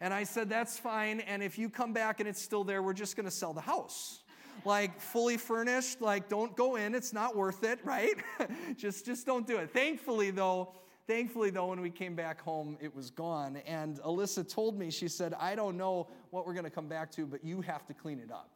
And 0.03 0.13
I 0.13 0.25
said, 0.25 0.49
That's 0.49 0.77
fine. 0.77 1.21
And 1.21 1.41
if 1.41 1.57
you 1.57 1.69
come 1.69 1.93
back 1.93 2.19
and 2.19 2.27
it's 2.27 2.41
still 2.41 2.65
there, 2.65 2.83
we're 2.83 2.91
just 2.91 3.15
going 3.15 3.25
to 3.25 3.31
sell 3.31 3.53
the 3.53 3.61
house. 3.61 4.19
Like 4.65 4.99
fully 4.99 5.37
furnished, 5.37 6.01
like 6.01 6.27
don't 6.27 6.55
go 6.57 6.75
in, 6.75 6.93
it's 6.93 7.13
not 7.13 7.37
worth 7.37 7.63
it, 7.63 7.79
right? 7.85 8.15
just 8.75 9.05
just 9.05 9.25
don't 9.25 9.47
do 9.47 9.57
it. 9.57 9.71
Thankfully 9.71 10.29
though, 10.29 10.73
thankfully 11.07 11.51
though 11.51 11.67
when 11.67 11.79
we 11.79 11.89
came 11.89 12.15
back 12.15 12.41
home 12.41 12.77
it 12.81 12.93
was 12.93 13.09
gone 13.09 13.61
and 13.65 13.99
alyssa 14.01 14.47
told 14.47 14.79
me 14.79 14.89
she 14.89 15.09
said 15.09 15.33
i 15.37 15.53
don't 15.53 15.75
know 15.75 16.07
what 16.29 16.47
we're 16.47 16.53
going 16.53 16.63
to 16.63 16.69
come 16.69 16.87
back 16.87 17.11
to 17.11 17.25
but 17.25 17.43
you 17.43 17.59
have 17.59 17.85
to 17.85 17.93
clean 17.93 18.19
it 18.19 18.31
up 18.31 18.53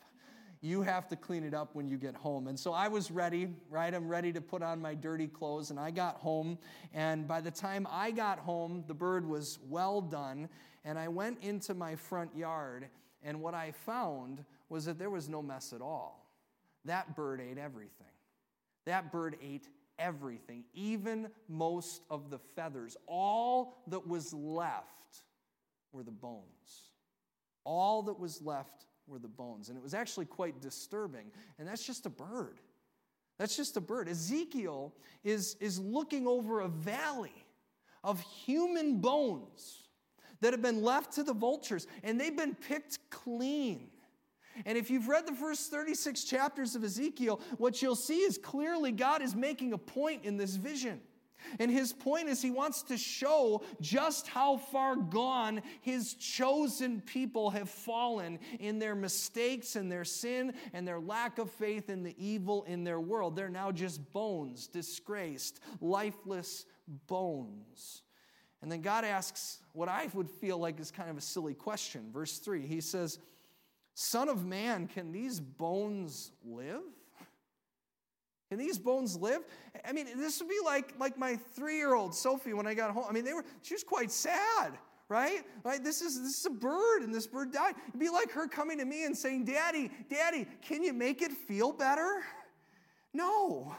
you 0.61 0.81
have 0.81 1.07
to 1.09 1.15
clean 1.15 1.43
it 1.43 1.53
up 1.53 1.75
when 1.75 1.87
you 1.87 1.97
get 1.97 2.15
home. 2.15 2.47
And 2.47 2.59
so 2.59 2.73
I 2.73 2.87
was 2.87 3.11
ready, 3.11 3.49
right? 3.69 3.93
I'm 3.93 4.07
ready 4.07 4.33
to 4.33 4.41
put 4.41 4.63
on 4.63 4.81
my 4.81 4.95
dirty 4.95 5.27
clothes. 5.27 5.69
And 5.69 5.79
I 5.79 5.91
got 5.91 6.15
home. 6.15 6.57
And 6.93 7.27
by 7.27 7.41
the 7.41 7.51
time 7.51 7.87
I 7.91 8.11
got 8.11 8.39
home, 8.39 8.83
the 8.87 8.93
bird 8.93 9.27
was 9.27 9.59
well 9.69 10.01
done. 10.01 10.49
And 10.87 10.97
I 10.97 11.09
went 11.09 11.43
into 11.43 11.73
my 11.73 11.95
front 11.97 12.33
yard. 12.33 12.87
And 13.21 13.41
what 13.41 13.53
I 13.53 13.71
found 13.71 14.45
was 14.69 14.85
that 14.85 14.97
there 14.97 15.09
was 15.09 15.27
no 15.27 15.41
mess 15.41 15.73
at 15.73 15.81
all. 15.81 16.25
That 16.85 17.13
bird 17.13 17.41
ate 17.41 17.57
everything. 17.57 18.07
That 18.85 19.11
bird 19.11 19.35
ate 19.43 19.67
everything, 19.99 20.63
even 20.73 21.27
most 21.49 22.03
of 22.09 22.29
the 22.29 22.39
feathers. 22.39 22.95
All 23.05 23.83
that 23.87 24.07
was 24.07 24.33
left 24.33 25.23
were 25.91 26.03
the 26.03 26.11
bones. 26.11 26.93
All 27.65 28.03
that 28.03 28.17
was 28.17 28.41
left 28.41 28.85
were 29.07 29.19
the 29.19 29.27
bones. 29.27 29.67
And 29.67 29.77
it 29.77 29.83
was 29.83 29.93
actually 29.93 30.25
quite 30.25 30.61
disturbing. 30.61 31.31
And 31.59 31.67
that's 31.67 31.85
just 31.85 32.05
a 32.05 32.09
bird. 32.09 32.61
That's 33.37 33.57
just 33.57 33.75
a 33.75 33.81
bird. 33.81 34.07
Ezekiel 34.07 34.93
is, 35.25 35.57
is 35.59 35.79
looking 35.79 36.27
over 36.27 36.61
a 36.61 36.69
valley 36.69 37.45
of 38.05 38.21
human 38.21 39.01
bones 39.01 39.83
that 40.41 40.53
have 40.53 40.61
been 40.61 40.83
left 40.83 41.13
to 41.13 41.23
the 41.23 41.33
vultures, 41.33 41.87
and 42.03 42.19
they've 42.19 42.35
been 42.35 42.55
picked 42.55 42.99
clean. 43.09 43.89
And 44.65 44.77
if 44.77 44.89
you've 44.89 45.07
read 45.07 45.27
the 45.27 45.33
first 45.33 45.69
36 45.69 46.23
chapters 46.23 46.75
of 46.75 46.83
Ezekiel, 46.83 47.39
what 47.57 47.81
you'll 47.81 47.95
see 47.95 48.19
is 48.19 48.37
clearly 48.37 48.91
God 48.91 49.21
is 49.21 49.35
making 49.35 49.73
a 49.73 49.77
point 49.77 50.25
in 50.25 50.37
this 50.37 50.55
vision. 50.55 50.99
And 51.59 51.71
his 51.71 51.93
point 51.93 52.27
is, 52.29 52.41
he 52.41 52.51
wants 52.51 52.81
to 52.83 52.97
show 52.97 53.61
just 53.79 54.27
how 54.27 54.57
far 54.57 54.95
gone 54.95 55.61
his 55.81 56.15
chosen 56.15 57.01
people 57.01 57.51
have 57.51 57.69
fallen 57.69 58.39
in 58.59 58.79
their 58.79 58.95
mistakes 58.95 59.75
and 59.75 59.91
their 59.91 60.03
sin 60.03 60.53
and 60.73 60.87
their 60.87 60.99
lack 60.99 61.37
of 61.37 61.51
faith 61.51 61.89
in 61.89 62.03
the 62.03 62.15
evil 62.17 62.63
in 62.63 62.83
their 62.83 62.99
world. 62.99 63.35
They're 63.35 63.49
now 63.49 63.71
just 63.71 64.11
bones, 64.13 64.67
disgraced, 64.67 65.59
lifeless 65.79 66.65
bones. 67.07 68.01
And 68.61 68.71
then 68.71 68.81
God 68.81 69.05
asks 69.05 69.59
what 69.73 69.87
I 69.87 70.09
would 70.13 70.29
feel 70.29 70.57
like 70.57 70.79
is 70.79 70.91
kind 70.91 71.09
of 71.09 71.17
a 71.17 71.21
silly 71.21 71.53
question. 71.53 72.09
Verse 72.11 72.39
3, 72.39 72.65
he 72.65 72.81
says, 72.81 73.19
Son 73.93 74.29
of 74.29 74.45
man, 74.45 74.87
can 74.87 75.11
these 75.11 75.39
bones 75.39 76.31
live? 76.45 76.81
Can 78.49 78.57
these 78.57 78.77
bones 78.77 79.17
live? 79.17 79.41
I 79.85 79.91
mean, 79.91 80.07
this 80.15 80.39
would 80.39 80.49
be 80.49 80.59
like, 80.63 80.93
like 80.99 81.17
my 81.17 81.35
three-year-old 81.35 82.15
Sophie 82.15 82.53
when 82.53 82.65
I 82.65 82.73
got 82.73 82.91
home. 82.91 83.05
I 83.09 83.11
mean, 83.11 83.25
they 83.25 83.33
were 83.33 83.43
she 83.61 83.73
was 83.73 83.83
quite 83.83 84.11
sad, 84.11 84.77
right? 85.09 85.43
Right? 85.63 85.83
This 85.83 86.01
is 86.01 86.21
this 86.21 86.39
is 86.39 86.45
a 86.45 86.51
bird, 86.51 87.01
and 87.01 87.13
this 87.13 87.27
bird 87.27 87.51
died. 87.51 87.75
It'd 87.89 87.99
be 87.99 88.09
like 88.09 88.31
her 88.31 88.47
coming 88.47 88.77
to 88.77 88.85
me 88.85 89.03
and 89.03 89.17
saying, 89.17 89.45
Daddy, 89.45 89.91
Daddy, 90.09 90.47
can 90.61 90.81
you 90.81 90.93
make 90.93 91.21
it 91.21 91.31
feel 91.31 91.73
better? 91.73 92.23
No. 93.13 93.75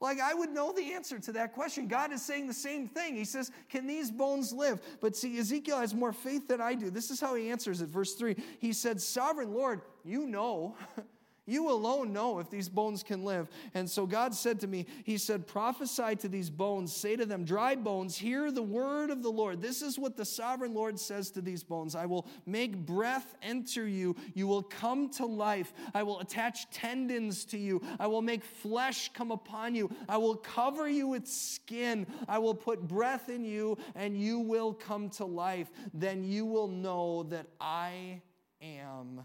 Like, 0.00 0.18
I 0.18 0.32
would 0.32 0.50
know 0.50 0.72
the 0.72 0.94
answer 0.94 1.18
to 1.18 1.32
that 1.32 1.52
question. 1.52 1.86
God 1.86 2.10
is 2.10 2.22
saying 2.22 2.46
the 2.46 2.54
same 2.54 2.88
thing. 2.88 3.14
He 3.14 3.26
says, 3.26 3.50
Can 3.68 3.86
these 3.86 4.10
bones 4.10 4.52
live? 4.52 4.80
But 5.00 5.14
see, 5.14 5.38
Ezekiel 5.38 5.78
has 5.78 5.94
more 5.94 6.12
faith 6.12 6.48
than 6.48 6.60
I 6.60 6.74
do. 6.74 6.90
This 6.90 7.10
is 7.10 7.20
how 7.20 7.34
he 7.34 7.50
answers 7.50 7.82
it. 7.82 7.88
Verse 7.88 8.14
3 8.14 8.34
He 8.58 8.72
said, 8.72 9.00
Sovereign 9.00 9.52
Lord, 9.52 9.82
you 10.04 10.26
know. 10.26 10.74
You 11.46 11.70
alone 11.70 12.12
know 12.12 12.38
if 12.38 12.50
these 12.50 12.68
bones 12.68 13.02
can 13.02 13.24
live. 13.24 13.48
And 13.74 13.88
so 13.90 14.06
God 14.06 14.34
said 14.34 14.60
to 14.60 14.66
me, 14.66 14.86
He 15.04 15.18
said, 15.18 15.46
Prophesy 15.46 16.16
to 16.16 16.28
these 16.28 16.50
bones, 16.50 16.94
say 16.94 17.16
to 17.16 17.26
them, 17.26 17.44
Dry 17.44 17.74
bones, 17.74 18.16
hear 18.16 18.52
the 18.52 18.62
word 18.62 19.10
of 19.10 19.22
the 19.22 19.30
Lord. 19.30 19.60
This 19.60 19.82
is 19.82 19.98
what 19.98 20.16
the 20.16 20.24
sovereign 20.24 20.74
Lord 20.74 20.98
says 20.98 21.30
to 21.32 21.40
these 21.40 21.64
bones 21.64 21.94
I 21.94 22.06
will 22.06 22.26
make 22.46 22.76
breath 22.76 23.34
enter 23.42 23.86
you. 23.86 24.14
You 24.34 24.46
will 24.46 24.62
come 24.62 25.08
to 25.10 25.26
life. 25.26 25.72
I 25.94 26.02
will 26.02 26.20
attach 26.20 26.70
tendons 26.70 27.44
to 27.46 27.58
you. 27.58 27.82
I 27.98 28.06
will 28.06 28.22
make 28.22 28.44
flesh 28.44 29.10
come 29.12 29.32
upon 29.32 29.74
you. 29.74 29.90
I 30.08 30.18
will 30.18 30.36
cover 30.36 30.88
you 30.88 31.08
with 31.08 31.26
skin. 31.26 32.06
I 32.28 32.38
will 32.38 32.54
put 32.54 32.86
breath 32.86 33.28
in 33.28 33.44
you, 33.44 33.78
and 33.94 34.16
you 34.16 34.38
will 34.38 34.72
come 34.72 35.10
to 35.10 35.24
life. 35.24 35.70
Then 35.94 36.22
you 36.22 36.44
will 36.44 36.68
know 36.68 37.24
that 37.24 37.46
I 37.60 38.20
am 38.62 39.24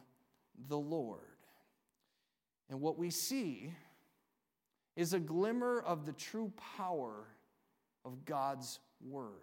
the 0.67 0.78
Lord. 0.78 1.35
And 2.69 2.82
what 2.82 2.97
we 2.97 3.10
see 3.10 3.71
is 4.95 5.13
a 5.13 5.19
glimmer 5.19 5.80
of 5.80 6.06
the 6.06 6.13
true 6.13 6.51
power 6.78 7.28
of 8.04 8.25
God's 8.25 8.80
words. 9.08 9.36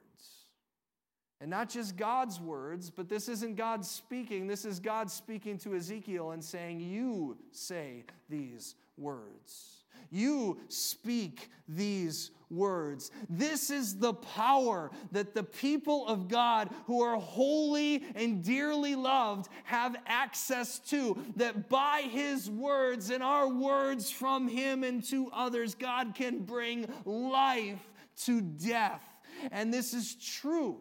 And 1.40 1.50
not 1.50 1.68
just 1.68 1.96
God's 1.96 2.40
words, 2.40 2.88
but 2.88 3.08
this 3.08 3.28
isn't 3.28 3.56
God 3.56 3.84
speaking. 3.84 4.46
This 4.46 4.64
is 4.64 4.78
God 4.78 5.10
speaking 5.10 5.58
to 5.58 5.74
Ezekiel 5.74 6.30
and 6.30 6.42
saying, 6.42 6.80
You 6.80 7.36
say 7.50 8.04
these 8.28 8.76
words. 8.96 9.84
You 10.10 10.60
speak 10.68 11.50
these 11.66 12.30
words. 12.52 13.10
This 13.28 13.70
is 13.70 13.98
the 13.98 14.14
power 14.14 14.90
that 15.12 15.34
the 15.34 15.42
people 15.42 16.06
of 16.06 16.28
God 16.28 16.70
who 16.86 17.02
are 17.02 17.16
holy 17.16 18.04
and 18.14 18.44
dearly 18.44 18.94
loved 18.94 19.48
have 19.64 19.96
access 20.06 20.78
to. 20.90 21.16
That 21.36 21.68
by 21.68 22.02
His 22.02 22.50
words 22.50 23.10
and 23.10 23.22
our 23.22 23.48
words 23.48 24.10
from 24.10 24.48
Him 24.48 24.84
and 24.84 25.02
to 25.04 25.30
others, 25.32 25.74
God 25.74 26.14
can 26.14 26.40
bring 26.40 26.86
life 27.04 27.80
to 28.24 28.40
death. 28.40 29.02
And 29.50 29.72
this 29.72 29.94
is 29.94 30.14
true. 30.14 30.78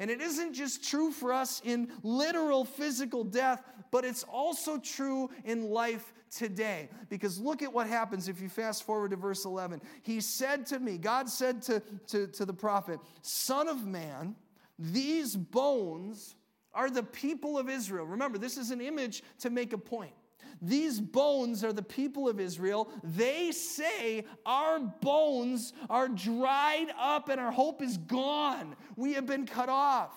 And 0.00 0.10
it 0.10 0.20
isn't 0.20 0.54
just 0.54 0.88
true 0.88 1.10
for 1.10 1.32
us 1.32 1.60
in 1.64 1.90
literal 2.02 2.64
physical 2.64 3.24
death, 3.24 3.64
but 3.90 4.04
it's 4.04 4.22
also 4.24 4.78
true 4.78 5.30
in 5.44 5.70
life 5.70 6.12
today. 6.30 6.88
Because 7.08 7.40
look 7.40 7.62
at 7.62 7.72
what 7.72 7.88
happens 7.88 8.28
if 8.28 8.40
you 8.40 8.48
fast 8.48 8.84
forward 8.84 9.10
to 9.10 9.16
verse 9.16 9.44
11. 9.44 9.80
He 10.02 10.20
said 10.20 10.66
to 10.66 10.78
me, 10.78 10.98
God 10.98 11.28
said 11.28 11.62
to, 11.62 11.82
to, 12.08 12.28
to 12.28 12.44
the 12.44 12.52
prophet, 12.52 13.00
Son 13.22 13.68
of 13.68 13.86
man, 13.86 14.36
these 14.78 15.34
bones 15.34 16.36
are 16.74 16.90
the 16.90 17.02
people 17.02 17.58
of 17.58 17.68
Israel. 17.68 18.04
Remember, 18.04 18.38
this 18.38 18.56
is 18.56 18.70
an 18.70 18.80
image 18.80 19.22
to 19.40 19.50
make 19.50 19.72
a 19.72 19.78
point. 19.78 20.12
These 20.60 21.00
bones 21.00 21.62
are 21.64 21.72
the 21.72 21.82
people 21.82 22.28
of 22.28 22.40
Israel. 22.40 22.90
They 23.02 23.52
say, 23.52 24.24
Our 24.44 24.80
bones 24.80 25.72
are 25.88 26.08
dried 26.08 26.88
up 26.98 27.28
and 27.28 27.40
our 27.40 27.52
hope 27.52 27.82
is 27.82 27.96
gone. 27.96 28.76
We 28.96 29.14
have 29.14 29.26
been 29.26 29.46
cut 29.46 29.68
off. 29.68 30.12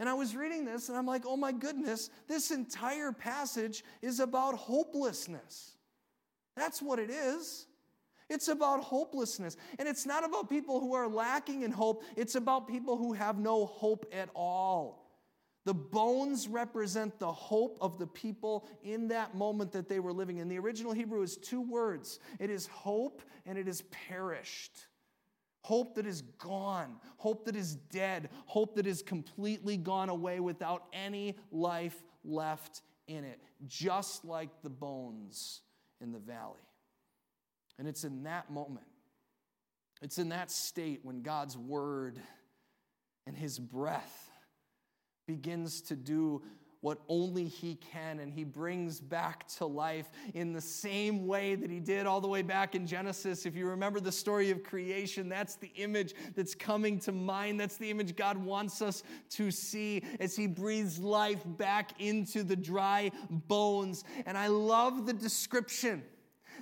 And 0.00 0.08
I 0.08 0.14
was 0.14 0.34
reading 0.34 0.64
this 0.64 0.88
and 0.88 0.96
I'm 0.96 1.04
like, 1.04 1.24
oh 1.26 1.36
my 1.36 1.52
goodness, 1.52 2.08
this 2.26 2.50
entire 2.50 3.12
passage 3.12 3.84
is 4.00 4.18
about 4.18 4.54
hopelessness. 4.54 5.72
That's 6.56 6.80
what 6.80 6.98
it 6.98 7.10
is. 7.10 7.66
It's 8.30 8.48
about 8.48 8.82
hopelessness. 8.82 9.58
And 9.78 9.86
it's 9.86 10.06
not 10.06 10.24
about 10.24 10.48
people 10.48 10.80
who 10.80 10.94
are 10.94 11.06
lacking 11.06 11.62
in 11.62 11.70
hope, 11.70 12.02
it's 12.16 12.34
about 12.34 12.66
people 12.66 12.96
who 12.96 13.12
have 13.12 13.38
no 13.38 13.66
hope 13.66 14.06
at 14.10 14.30
all. 14.34 15.09
The 15.66 15.74
bones 15.74 16.48
represent 16.48 17.18
the 17.18 17.32
hope 17.32 17.76
of 17.80 17.98
the 17.98 18.06
people 18.06 18.66
in 18.82 19.08
that 19.08 19.34
moment 19.34 19.72
that 19.72 19.88
they 19.88 20.00
were 20.00 20.12
living. 20.12 20.38
In 20.38 20.48
the 20.48 20.58
original 20.58 20.92
Hebrew 20.92 21.22
is 21.22 21.36
two 21.36 21.60
words 21.60 22.18
it 22.38 22.50
is 22.50 22.66
hope 22.66 23.22
and 23.44 23.58
it 23.58 23.68
is 23.68 23.82
perished. 23.90 24.86
Hope 25.62 25.96
that 25.96 26.06
is 26.06 26.22
gone, 26.38 26.96
hope 27.18 27.44
that 27.44 27.54
is 27.54 27.74
dead, 27.74 28.30
hope 28.46 28.76
that 28.76 28.86
is 28.86 29.02
completely 29.02 29.76
gone 29.76 30.08
away 30.08 30.40
without 30.40 30.84
any 30.94 31.36
life 31.52 32.02
left 32.24 32.80
in 33.06 33.24
it, 33.24 33.40
just 33.66 34.24
like 34.24 34.48
the 34.62 34.70
bones 34.70 35.60
in 36.00 36.12
the 36.12 36.18
valley. 36.18 36.56
And 37.78 37.86
it's 37.86 38.04
in 38.04 38.22
that 38.22 38.50
moment, 38.50 38.86
it's 40.00 40.16
in 40.16 40.30
that 40.30 40.50
state 40.50 41.00
when 41.02 41.20
God's 41.20 41.58
word 41.58 42.18
and 43.26 43.36
his 43.36 43.58
breath 43.58 44.29
begins 45.30 45.80
to 45.82 45.96
do 45.96 46.42
what 46.80 46.98
only 47.08 47.44
He 47.44 47.74
can, 47.74 48.20
and 48.20 48.32
He 48.32 48.42
brings 48.42 49.00
back 49.00 49.46
to 49.56 49.66
life 49.66 50.10
in 50.34 50.52
the 50.52 50.60
same 50.60 51.26
way 51.26 51.54
that 51.54 51.70
He 51.70 51.78
did 51.78 52.06
all 52.06 52.20
the 52.20 52.28
way 52.28 52.42
back 52.42 52.74
in 52.74 52.86
Genesis. 52.86 53.44
If 53.44 53.54
you 53.54 53.66
remember 53.68 54.00
the 54.00 54.12
story 54.12 54.50
of 54.50 54.62
creation, 54.62 55.28
that's 55.28 55.56
the 55.56 55.70
image 55.76 56.14
that's 56.34 56.54
coming 56.54 56.98
to 57.00 57.12
mind. 57.12 57.60
That's 57.60 57.76
the 57.76 57.90
image 57.90 58.16
God 58.16 58.38
wants 58.38 58.80
us 58.80 59.02
to 59.30 59.50
see 59.50 60.02
as 60.18 60.34
He 60.34 60.46
breathes 60.46 60.98
life 60.98 61.42
back 61.44 62.00
into 62.00 62.42
the 62.42 62.56
dry 62.56 63.10
bones. 63.28 64.04
And 64.24 64.38
I 64.38 64.46
love 64.46 65.06
the 65.06 65.12
description 65.12 66.02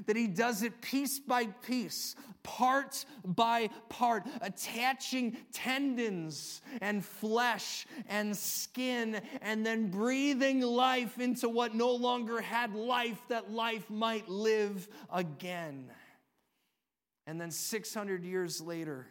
that 0.07 0.17
he 0.17 0.27
does 0.27 0.63
it 0.63 0.81
piece 0.81 1.19
by 1.19 1.47
piece, 1.47 2.15
part 2.43 3.05
by 3.25 3.69
part, 3.89 4.27
attaching 4.41 5.37
tendons 5.53 6.63
and 6.81 7.05
flesh 7.05 7.87
and 8.09 8.37
skin, 8.37 9.21
and 9.43 9.65
then 9.65 9.91
breathing 9.91 10.61
life 10.61 11.19
into 11.19 11.49
what 11.49 11.75
no 11.75 11.91
longer 11.91 12.41
had 12.41 12.75
life, 12.75 13.19
that 13.29 13.51
life 13.51 13.89
might 13.91 14.29
live 14.29 14.89
again. 15.13 15.91
And 17.27 17.41
then 17.41 17.51
600 17.51 18.25
years 18.25 18.61
later, 18.61 19.07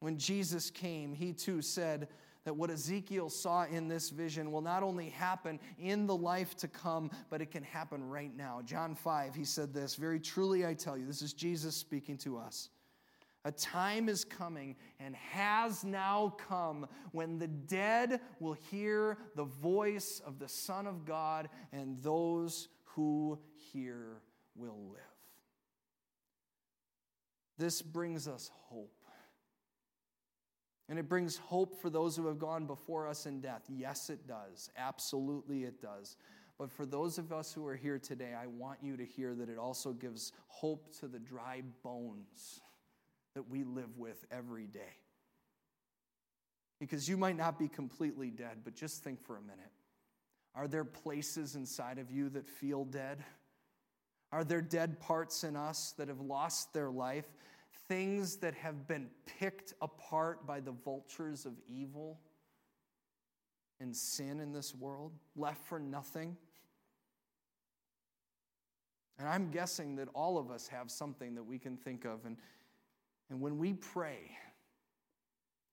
when 0.00 0.18
Jesus 0.18 0.70
came, 0.70 1.14
he 1.14 1.32
too 1.32 1.62
said, 1.62 2.08
that 2.50 2.54
what 2.54 2.68
Ezekiel 2.68 3.30
saw 3.30 3.64
in 3.66 3.86
this 3.86 4.10
vision 4.10 4.50
will 4.50 4.60
not 4.60 4.82
only 4.82 5.10
happen 5.10 5.60
in 5.78 6.08
the 6.08 6.16
life 6.16 6.56
to 6.56 6.66
come, 6.66 7.08
but 7.28 7.40
it 7.40 7.52
can 7.52 7.62
happen 7.62 8.02
right 8.02 8.36
now. 8.36 8.60
John 8.64 8.96
5, 8.96 9.36
he 9.36 9.44
said 9.44 9.72
this 9.72 9.94
Very 9.94 10.18
truly 10.18 10.66
I 10.66 10.74
tell 10.74 10.98
you, 10.98 11.06
this 11.06 11.22
is 11.22 11.32
Jesus 11.32 11.76
speaking 11.76 12.18
to 12.18 12.38
us. 12.38 12.70
A 13.44 13.52
time 13.52 14.08
is 14.08 14.24
coming 14.24 14.74
and 14.98 15.14
has 15.14 15.84
now 15.84 16.34
come 16.48 16.88
when 17.12 17.38
the 17.38 17.46
dead 17.46 18.20
will 18.40 18.56
hear 18.68 19.16
the 19.36 19.44
voice 19.44 20.20
of 20.26 20.40
the 20.40 20.48
Son 20.48 20.88
of 20.88 21.04
God, 21.04 21.50
and 21.70 21.96
those 21.98 22.66
who 22.96 23.38
hear 23.72 24.22
will 24.56 24.88
live. 24.90 24.98
This 27.58 27.80
brings 27.80 28.26
us 28.26 28.50
hope. 28.70 28.99
And 30.90 30.98
it 30.98 31.08
brings 31.08 31.36
hope 31.36 31.80
for 31.80 31.88
those 31.88 32.16
who 32.16 32.26
have 32.26 32.40
gone 32.40 32.66
before 32.66 33.06
us 33.06 33.24
in 33.24 33.40
death. 33.40 33.62
Yes, 33.68 34.10
it 34.10 34.26
does. 34.26 34.68
Absolutely, 34.76 35.62
it 35.62 35.80
does. 35.80 36.16
But 36.58 36.68
for 36.68 36.84
those 36.84 37.16
of 37.16 37.32
us 37.32 37.52
who 37.52 37.64
are 37.68 37.76
here 37.76 38.00
today, 38.00 38.34
I 38.34 38.48
want 38.48 38.80
you 38.82 38.96
to 38.96 39.04
hear 39.06 39.32
that 39.36 39.48
it 39.48 39.56
also 39.56 39.92
gives 39.92 40.32
hope 40.48 40.92
to 40.98 41.06
the 41.06 41.20
dry 41.20 41.62
bones 41.84 42.60
that 43.36 43.48
we 43.48 43.62
live 43.62 43.96
with 43.96 44.26
every 44.32 44.66
day. 44.66 44.96
Because 46.80 47.08
you 47.08 47.16
might 47.16 47.36
not 47.36 47.56
be 47.56 47.68
completely 47.68 48.30
dead, 48.30 48.58
but 48.64 48.74
just 48.74 49.04
think 49.04 49.22
for 49.24 49.36
a 49.36 49.42
minute. 49.42 49.70
Are 50.56 50.66
there 50.66 50.84
places 50.84 51.54
inside 51.54 51.98
of 51.98 52.10
you 52.10 52.30
that 52.30 52.48
feel 52.48 52.84
dead? 52.84 53.22
Are 54.32 54.42
there 54.42 54.60
dead 54.60 54.98
parts 54.98 55.44
in 55.44 55.54
us 55.54 55.94
that 55.98 56.08
have 56.08 56.20
lost 56.20 56.72
their 56.72 56.90
life? 56.90 57.26
Things 57.90 58.36
that 58.36 58.54
have 58.54 58.86
been 58.86 59.08
picked 59.40 59.74
apart 59.82 60.46
by 60.46 60.60
the 60.60 60.70
vultures 60.70 61.44
of 61.44 61.54
evil 61.66 62.20
and 63.80 63.96
sin 63.96 64.38
in 64.38 64.52
this 64.52 64.72
world, 64.76 65.10
left 65.34 65.66
for 65.66 65.80
nothing. 65.80 66.36
And 69.18 69.26
I'm 69.28 69.50
guessing 69.50 69.96
that 69.96 70.06
all 70.14 70.38
of 70.38 70.52
us 70.52 70.68
have 70.68 70.88
something 70.88 71.34
that 71.34 71.42
we 71.42 71.58
can 71.58 71.76
think 71.76 72.04
of. 72.04 72.24
And, 72.24 72.36
and 73.28 73.40
when 73.40 73.58
we 73.58 73.72
pray, 73.72 74.36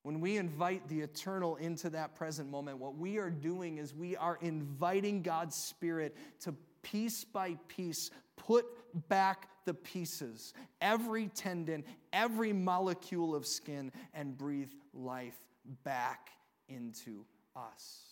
when 0.01 0.19
we 0.19 0.37
invite 0.37 0.89
the 0.89 1.01
eternal 1.01 1.57
into 1.57 1.87
that 1.91 2.15
present 2.15 2.49
moment, 2.49 2.79
what 2.79 2.97
we 2.97 3.17
are 3.19 3.29
doing 3.29 3.77
is 3.77 3.93
we 3.93 4.15
are 4.15 4.39
inviting 4.41 5.21
God's 5.21 5.55
Spirit 5.55 6.17
to 6.39 6.55
piece 6.81 7.23
by 7.23 7.57
piece 7.67 8.09
put 8.37 8.65
back 9.09 9.49
the 9.65 9.73
pieces, 9.73 10.53
every 10.81 11.27
tendon, 11.27 11.83
every 12.13 12.53
molecule 12.53 13.35
of 13.35 13.45
skin, 13.45 13.91
and 14.13 14.37
breathe 14.37 14.71
life 14.93 15.37
back 15.83 16.29
into 16.69 17.25
us. 17.55 18.03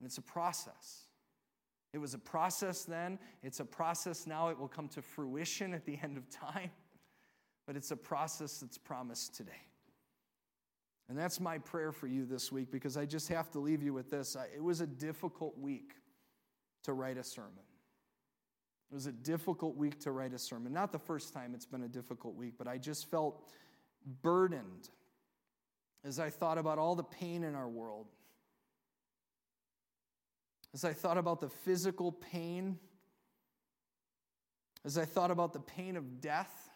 And 0.00 0.06
it's 0.06 0.18
a 0.18 0.22
process. 0.22 1.04
It 1.92 1.98
was 1.98 2.14
a 2.14 2.18
process 2.18 2.84
then, 2.84 3.20
it's 3.44 3.60
a 3.60 3.64
process 3.64 4.26
now, 4.26 4.48
it 4.48 4.58
will 4.58 4.68
come 4.68 4.88
to 4.88 5.02
fruition 5.02 5.72
at 5.74 5.84
the 5.84 5.96
end 6.02 6.16
of 6.16 6.28
time, 6.28 6.70
but 7.66 7.76
it's 7.76 7.92
a 7.92 7.96
process 7.96 8.58
that's 8.58 8.78
promised 8.78 9.34
today. 9.34 9.52
And 11.08 11.18
that's 11.18 11.38
my 11.38 11.58
prayer 11.58 11.92
for 11.92 12.06
you 12.06 12.24
this 12.24 12.50
week 12.50 12.70
because 12.70 12.96
I 12.96 13.04
just 13.04 13.28
have 13.28 13.50
to 13.52 13.58
leave 13.58 13.82
you 13.82 13.92
with 13.92 14.10
this. 14.10 14.36
It 14.54 14.62
was 14.62 14.80
a 14.80 14.86
difficult 14.86 15.56
week 15.58 15.92
to 16.84 16.94
write 16.94 17.18
a 17.18 17.22
sermon. 17.24 17.62
It 18.94 18.98
was 18.98 19.06
a 19.06 19.12
difficult 19.12 19.76
week 19.76 19.98
to 20.02 20.12
write 20.12 20.32
a 20.34 20.38
sermon. 20.38 20.72
Not 20.72 20.92
the 20.92 21.00
first 21.00 21.34
time 21.34 21.52
it's 21.52 21.66
been 21.66 21.82
a 21.82 21.88
difficult 21.88 22.36
week, 22.36 22.54
but 22.56 22.68
I 22.68 22.78
just 22.78 23.10
felt 23.10 23.42
burdened 24.22 24.88
as 26.04 26.20
I 26.20 26.30
thought 26.30 26.58
about 26.58 26.78
all 26.78 26.94
the 26.94 27.02
pain 27.02 27.42
in 27.42 27.56
our 27.56 27.68
world 27.68 28.06
as 30.74 30.84
I 30.84 30.92
thought 30.92 31.18
about 31.18 31.40
the 31.40 31.48
physical 31.48 32.12
pain, 32.12 32.78
as 34.84 34.96
I 34.96 35.04
thought 35.04 35.32
about 35.32 35.52
the 35.52 35.58
pain 35.58 35.96
of 35.96 36.20
death, 36.20 36.70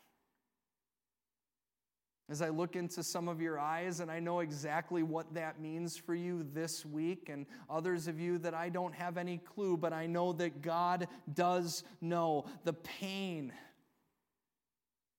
as 2.31 2.43
I 2.43 2.51
look 2.51 2.77
into 2.77 3.03
some 3.03 3.29
of 3.29 3.41
your 3.41 3.59
eyes, 3.59 4.01
and 4.01 4.11
I 4.11 4.21
know 4.21 4.41
exactly 4.41 5.03
what 5.03 5.33
that 5.35 5.61
means 5.61 5.97
for 5.97 6.14
you 6.14 6.47
this 6.53 6.85
week, 6.85 7.29
and 7.31 7.47
others 7.71 8.07
of 8.07 8.21
you 8.21 8.38
that 8.38 8.55
I 8.55 8.69
don't 8.69 8.95
have 8.95 9.17
any 9.17 9.38
clue, 9.38 9.77
but 9.77 9.93
I 9.93 10.07
know 10.07 10.33
that 10.35 10.61
God 10.61 11.09
does 11.33 11.85
know 12.01 12.45
the 12.64 12.75
pain 12.75 13.53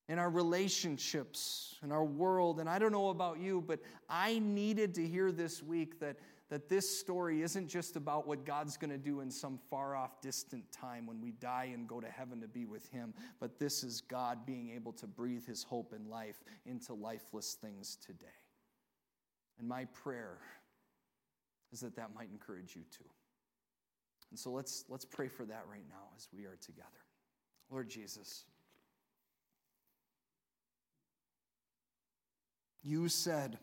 in 0.08 0.18
our 0.18 0.30
relationships, 0.30 1.76
in 1.84 1.92
our 1.92 2.04
world. 2.04 2.60
And 2.60 2.68
I 2.68 2.80
don't 2.80 2.92
know 2.92 3.10
about 3.10 3.40
you, 3.40 3.64
but 3.66 3.80
I 4.10 4.40
needed 4.40 4.96
to 4.96 5.08
hear 5.08 5.32
this 5.32 5.62
week 5.62 6.00
that 6.00 6.18
that 6.50 6.68
this 6.68 6.90
story 7.00 7.44
isn't 7.44 7.68
just 7.68 7.96
about 7.96 8.28
what 8.28 8.46
God's 8.46 8.76
going 8.76 8.90
to 8.90 8.98
do 8.98 9.22
in 9.22 9.30
some 9.30 9.60
far 9.70 9.96
off, 9.96 10.20
distant 10.20 10.72
time 10.72 11.06
when 11.06 11.22
we 11.22 11.32
die 11.32 11.70
and 11.74 11.88
go 11.88 12.00
to 12.00 12.08
heaven 12.08 12.42
to 12.42 12.48
be 12.48 12.66
with 12.66 12.90
Him, 12.90 13.14
but 13.40 13.60
this 13.60 13.84
is 13.84 14.02
God 14.02 14.46
being 14.46 14.72
able 14.72 14.92
to 14.94 15.08
breathe 15.08 15.46
His 15.46 15.64
hope 15.64 15.94
and 15.94 16.08
life 16.08 16.44
into 16.66 16.94
lifeless 16.94 17.54
things 17.54 17.98
today. 18.04 18.26
And 19.60 19.68
my 19.68 19.86
prayer 19.86 20.40
is 21.72 21.82
that 21.82 21.96
that 21.98 22.16
might 22.16 22.32
encourage 22.32 22.76
you 22.76 22.82
too. 22.90 23.06
And 24.32 24.40
so 24.40 24.52
let's, 24.52 24.86
let's 24.90 25.06
pray 25.06 25.28
for 25.28 25.46
that 25.46 25.66
right 25.70 25.86
now 25.88 26.08
as 26.18 26.28
we 26.36 26.46
are 26.46 26.58
together. 26.62 26.88
Lord 27.70 27.90
Jesus, 27.90 28.46
you 32.84 33.08
said, 33.08 33.60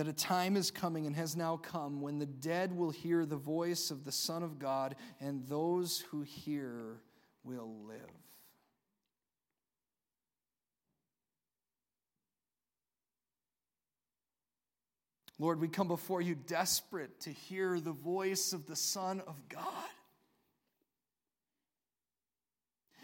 that 0.00 0.08
a 0.08 0.12
time 0.14 0.56
is 0.56 0.70
coming 0.70 1.06
and 1.06 1.14
has 1.14 1.36
now 1.36 1.58
come 1.58 2.00
when 2.00 2.18
the 2.18 2.24
dead 2.24 2.74
will 2.74 2.88
hear 2.88 3.26
the 3.26 3.36
voice 3.36 3.90
of 3.90 4.02
the 4.02 4.10
Son 4.10 4.42
of 4.42 4.58
God, 4.58 4.96
and 5.20 5.46
those 5.46 6.02
who 6.10 6.22
hear 6.22 7.02
will 7.44 7.70
live. 7.86 7.98
Lord, 15.38 15.60
we 15.60 15.68
come 15.68 15.86
before 15.86 16.22
you 16.22 16.34
desperate 16.34 17.20
to 17.20 17.30
hear 17.30 17.78
the 17.78 17.92
voice 17.92 18.54
of 18.54 18.64
the 18.64 18.76
Son 18.76 19.20
of 19.26 19.36
God. 19.50 19.60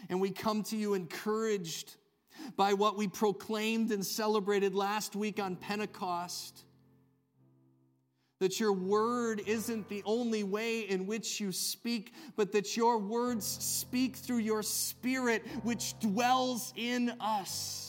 And 0.09 0.19
we 0.19 0.31
come 0.31 0.63
to 0.63 0.75
you 0.75 0.95
encouraged 0.95 1.95
by 2.55 2.73
what 2.73 2.97
we 2.97 3.07
proclaimed 3.07 3.91
and 3.91 4.03
celebrated 4.03 4.73
last 4.73 5.15
week 5.15 5.39
on 5.39 5.57
Pentecost 5.57 6.63
that 8.39 8.59
your 8.59 8.73
word 8.73 9.41
isn't 9.45 9.89
the 9.89 10.03
only 10.05 10.43
way 10.43 10.81
in 10.81 11.07
which 11.07 11.39
you 11.39 11.51
speak, 11.51 12.13
but 12.35 12.51
that 12.51 12.77
your 12.77 12.97
words 12.97 13.45
speak 13.45 14.15
through 14.15 14.37
your 14.37 14.61
spirit, 14.61 15.45
which 15.63 15.97
dwells 15.99 16.73
in 16.75 17.13
us. 17.19 17.87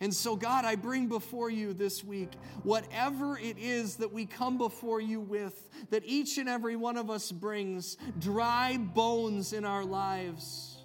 And 0.00 0.12
so, 0.12 0.36
God, 0.36 0.66
I 0.66 0.76
bring 0.76 1.08
before 1.08 1.48
you 1.48 1.72
this 1.72 2.04
week 2.04 2.32
whatever 2.62 3.38
it 3.38 3.56
is 3.58 3.96
that 3.96 4.12
we 4.12 4.26
come 4.26 4.58
before 4.58 5.00
you 5.00 5.20
with, 5.20 5.70
that 5.88 6.02
each 6.04 6.36
and 6.36 6.50
every 6.50 6.76
one 6.76 6.98
of 6.98 7.08
us 7.08 7.32
brings 7.32 7.96
dry 8.18 8.76
bones 8.76 9.54
in 9.54 9.64
our 9.64 9.86
lives 9.86 10.75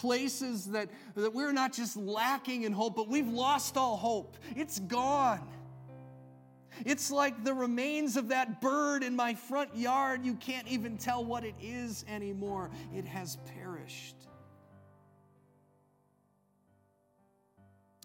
places 0.00 0.66
that, 0.66 0.88
that 1.14 1.34
we're 1.34 1.52
not 1.52 1.74
just 1.74 1.94
lacking 1.94 2.62
in 2.62 2.72
hope, 2.72 2.96
but 2.96 3.06
we've 3.06 3.28
lost 3.28 3.76
all 3.76 3.98
hope. 3.98 4.38
It's 4.56 4.78
gone. 4.78 5.46
It's 6.86 7.10
like 7.10 7.44
the 7.44 7.52
remains 7.52 8.16
of 8.16 8.28
that 8.28 8.62
bird 8.62 9.02
in 9.02 9.14
my 9.14 9.34
front 9.34 9.76
yard. 9.76 10.24
You 10.24 10.34
can't 10.36 10.66
even 10.68 10.96
tell 10.96 11.22
what 11.22 11.44
it 11.44 11.54
is 11.60 12.06
anymore. 12.08 12.70
It 12.94 13.04
has 13.04 13.36
perished. 13.58 14.16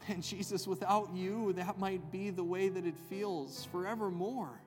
And 0.10 0.22
Jesus, 0.22 0.68
without 0.68 1.16
you, 1.16 1.54
that 1.54 1.80
might 1.80 2.12
be 2.12 2.30
the 2.30 2.44
way 2.44 2.68
that 2.68 2.86
it 2.86 2.98
feels 3.10 3.66
forevermore. 3.72 4.62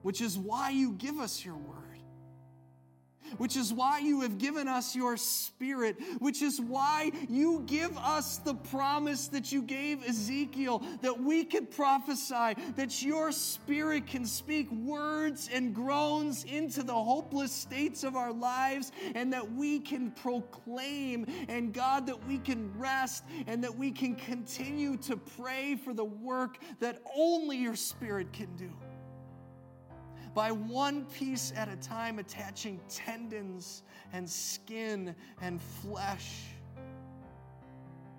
Which 0.00 0.22
is 0.22 0.38
why 0.38 0.70
you 0.70 0.92
give 0.92 1.18
us 1.18 1.44
your 1.44 1.56
word 1.56 1.93
which 3.38 3.56
is 3.56 3.72
why 3.72 3.98
you 3.98 4.20
have 4.20 4.38
given 4.38 4.68
us 4.68 4.94
your 4.94 5.16
spirit, 5.16 5.96
which 6.18 6.42
is 6.42 6.60
why 6.60 7.10
you 7.28 7.62
give 7.66 7.96
us 7.98 8.38
the 8.38 8.54
promise 8.54 9.28
that 9.28 9.52
you 9.52 9.62
gave 9.62 10.04
Ezekiel 10.06 10.82
that 11.02 11.20
we 11.20 11.44
could 11.44 11.70
prophesy, 11.70 12.54
that 12.76 13.02
your 13.02 13.32
spirit 13.32 14.06
can 14.06 14.26
speak 14.26 14.70
words 14.72 15.48
and 15.52 15.74
groans 15.74 16.44
into 16.44 16.82
the 16.82 16.94
hopeless 16.94 17.52
states 17.52 18.04
of 18.04 18.16
our 18.16 18.32
lives, 18.32 18.92
and 19.14 19.32
that 19.32 19.52
we 19.52 19.80
can 19.80 20.10
proclaim, 20.10 21.26
and 21.48 21.72
God, 21.72 22.06
that 22.06 22.26
we 22.26 22.38
can 22.38 22.72
rest, 22.78 23.24
and 23.46 23.62
that 23.62 23.76
we 23.76 23.90
can 23.90 24.14
continue 24.14 24.96
to 24.98 25.16
pray 25.16 25.76
for 25.76 25.92
the 25.92 26.04
work 26.04 26.58
that 26.80 27.02
only 27.16 27.56
your 27.56 27.76
spirit 27.76 28.32
can 28.32 28.54
do 28.56 28.70
by 30.34 30.50
one 30.50 31.04
piece 31.06 31.52
at 31.56 31.68
a 31.68 31.76
time, 31.76 32.18
attaching 32.18 32.80
tendons 32.88 33.84
and 34.12 34.28
skin 34.28 35.14
and 35.40 35.60
flesh 35.62 36.42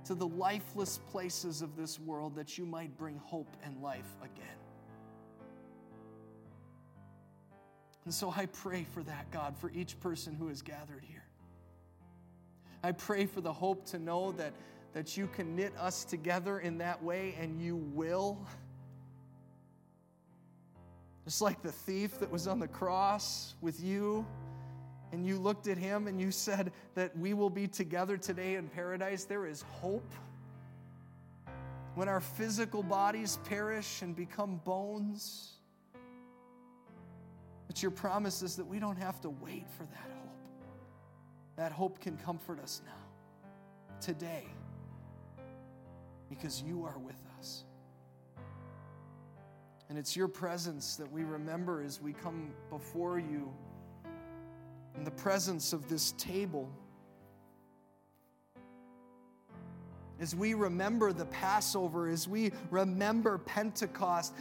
to 0.06 0.16
the 0.16 0.28
lifeless 0.28 1.00
places 1.10 1.62
of 1.62 1.76
this 1.76 2.00
world 2.00 2.36
that 2.36 2.58
you 2.58 2.66
might 2.66 2.96
bring 2.98 3.18
hope 3.18 3.58
and 3.64 3.82
life 3.82 4.16
again. 4.24 4.46
And 8.06 8.14
so 8.14 8.32
I 8.36 8.46
pray 8.46 8.86
for 8.94 9.02
that, 9.04 9.30
God, 9.32 9.58
for 9.58 9.72
each 9.72 10.00
person 10.00 10.36
who 10.36 10.50
is 10.50 10.62
gathered 10.62 11.04
here. 11.04 11.26
I 12.84 12.92
pray 12.92 13.26
for 13.26 13.42
the 13.42 13.52
hope 13.52 13.84
to 13.88 14.00
know 14.00 14.32
that, 14.34 14.54
that 14.94 15.18
you 15.18 15.26
can 15.26 15.56
knit 15.56 15.74
us 15.76 16.06
together 16.06 16.60
in 16.60 16.78
that 16.78 17.02
way, 17.04 17.36
and 17.40 17.60
you 17.60 17.76
will. 17.76 18.46
Just 21.26 21.42
like 21.42 21.62
the 21.62 21.72
thief 21.72 22.20
that 22.20 22.32
was 22.32 22.48
on 22.48 22.60
the 22.60 22.68
cross 22.68 23.56
with 23.60 23.82
you, 23.84 24.26
and 25.12 25.26
you 25.26 25.38
looked 25.38 25.68
at 25.68 25.78
him 25.78 26.08
and 26.08 26.22
you 26.22 26.30
said 26.30 26.72
that 26.94 27.18
we 27.18 27.34
will 27.34 27.50
be 27.50 27.68
together 27.68 28.16
today 28.18 28.56
in 28.56 28.68
paradise, 28.68 29.24
there 29.24 29.46
is 29.46 29.64
hope. 29.72 30.14
When 31.96 32.08
our 32.10 32.20
physical 32.20 32.84
bodies 32.84 33.40
perish 33.46 34.02
and 34.02 34.16
become 34.16 34.62
bones, 34.66 35.54
but 37.68 37.82
your 37.82 37.92
promise 37.92 38.42
is 38.42 38.56
that 38.58 38.66
we 38.66 38.80
don't 38.80 38.98
have 38.98 39.20
to 39.22 39.30
wait 39.30 39.66
for 39.78 39.84
that 39.84 40.12
hope. 40.12 40.38
That 41.56 41.72
hope 41.72 42.00
can 42.02 42.18
comfort 42.18 42.60
us 42.60 42.82
now, 42.86 42.92
today, 44.02 44.46
because 46.30 46.62
you 46.62 46.84
are 46.84 46.98
with 47.00 47.16
us. 47.16 47.25
And 49.90 49.98
it's 49.98 50.16
your 50.16 50.28
presence 50.28 50.96
that 50.96 51.12
we 51.12 51.24
remember 51.24 51.82
as 51.82 52.02
we 52.02 52.14
come 52.14 52.52
before 52.70 53.20
you 53.20 53.52
in 54.96 55.04
the 55.04 55.12
presence 55.12 55.74
of 55.74 55.88
this 55.90 56.14
table. 56.14 56.70
As 60.20 60.34
we 60.34 60.54
remember 60.54 61.12
the 61.12 61.26
Passover, 61.26 62.08
as 62.08 62.28
we 62.28 62.52
remember 62.72 63.38
Pentecost, 63.40 64.34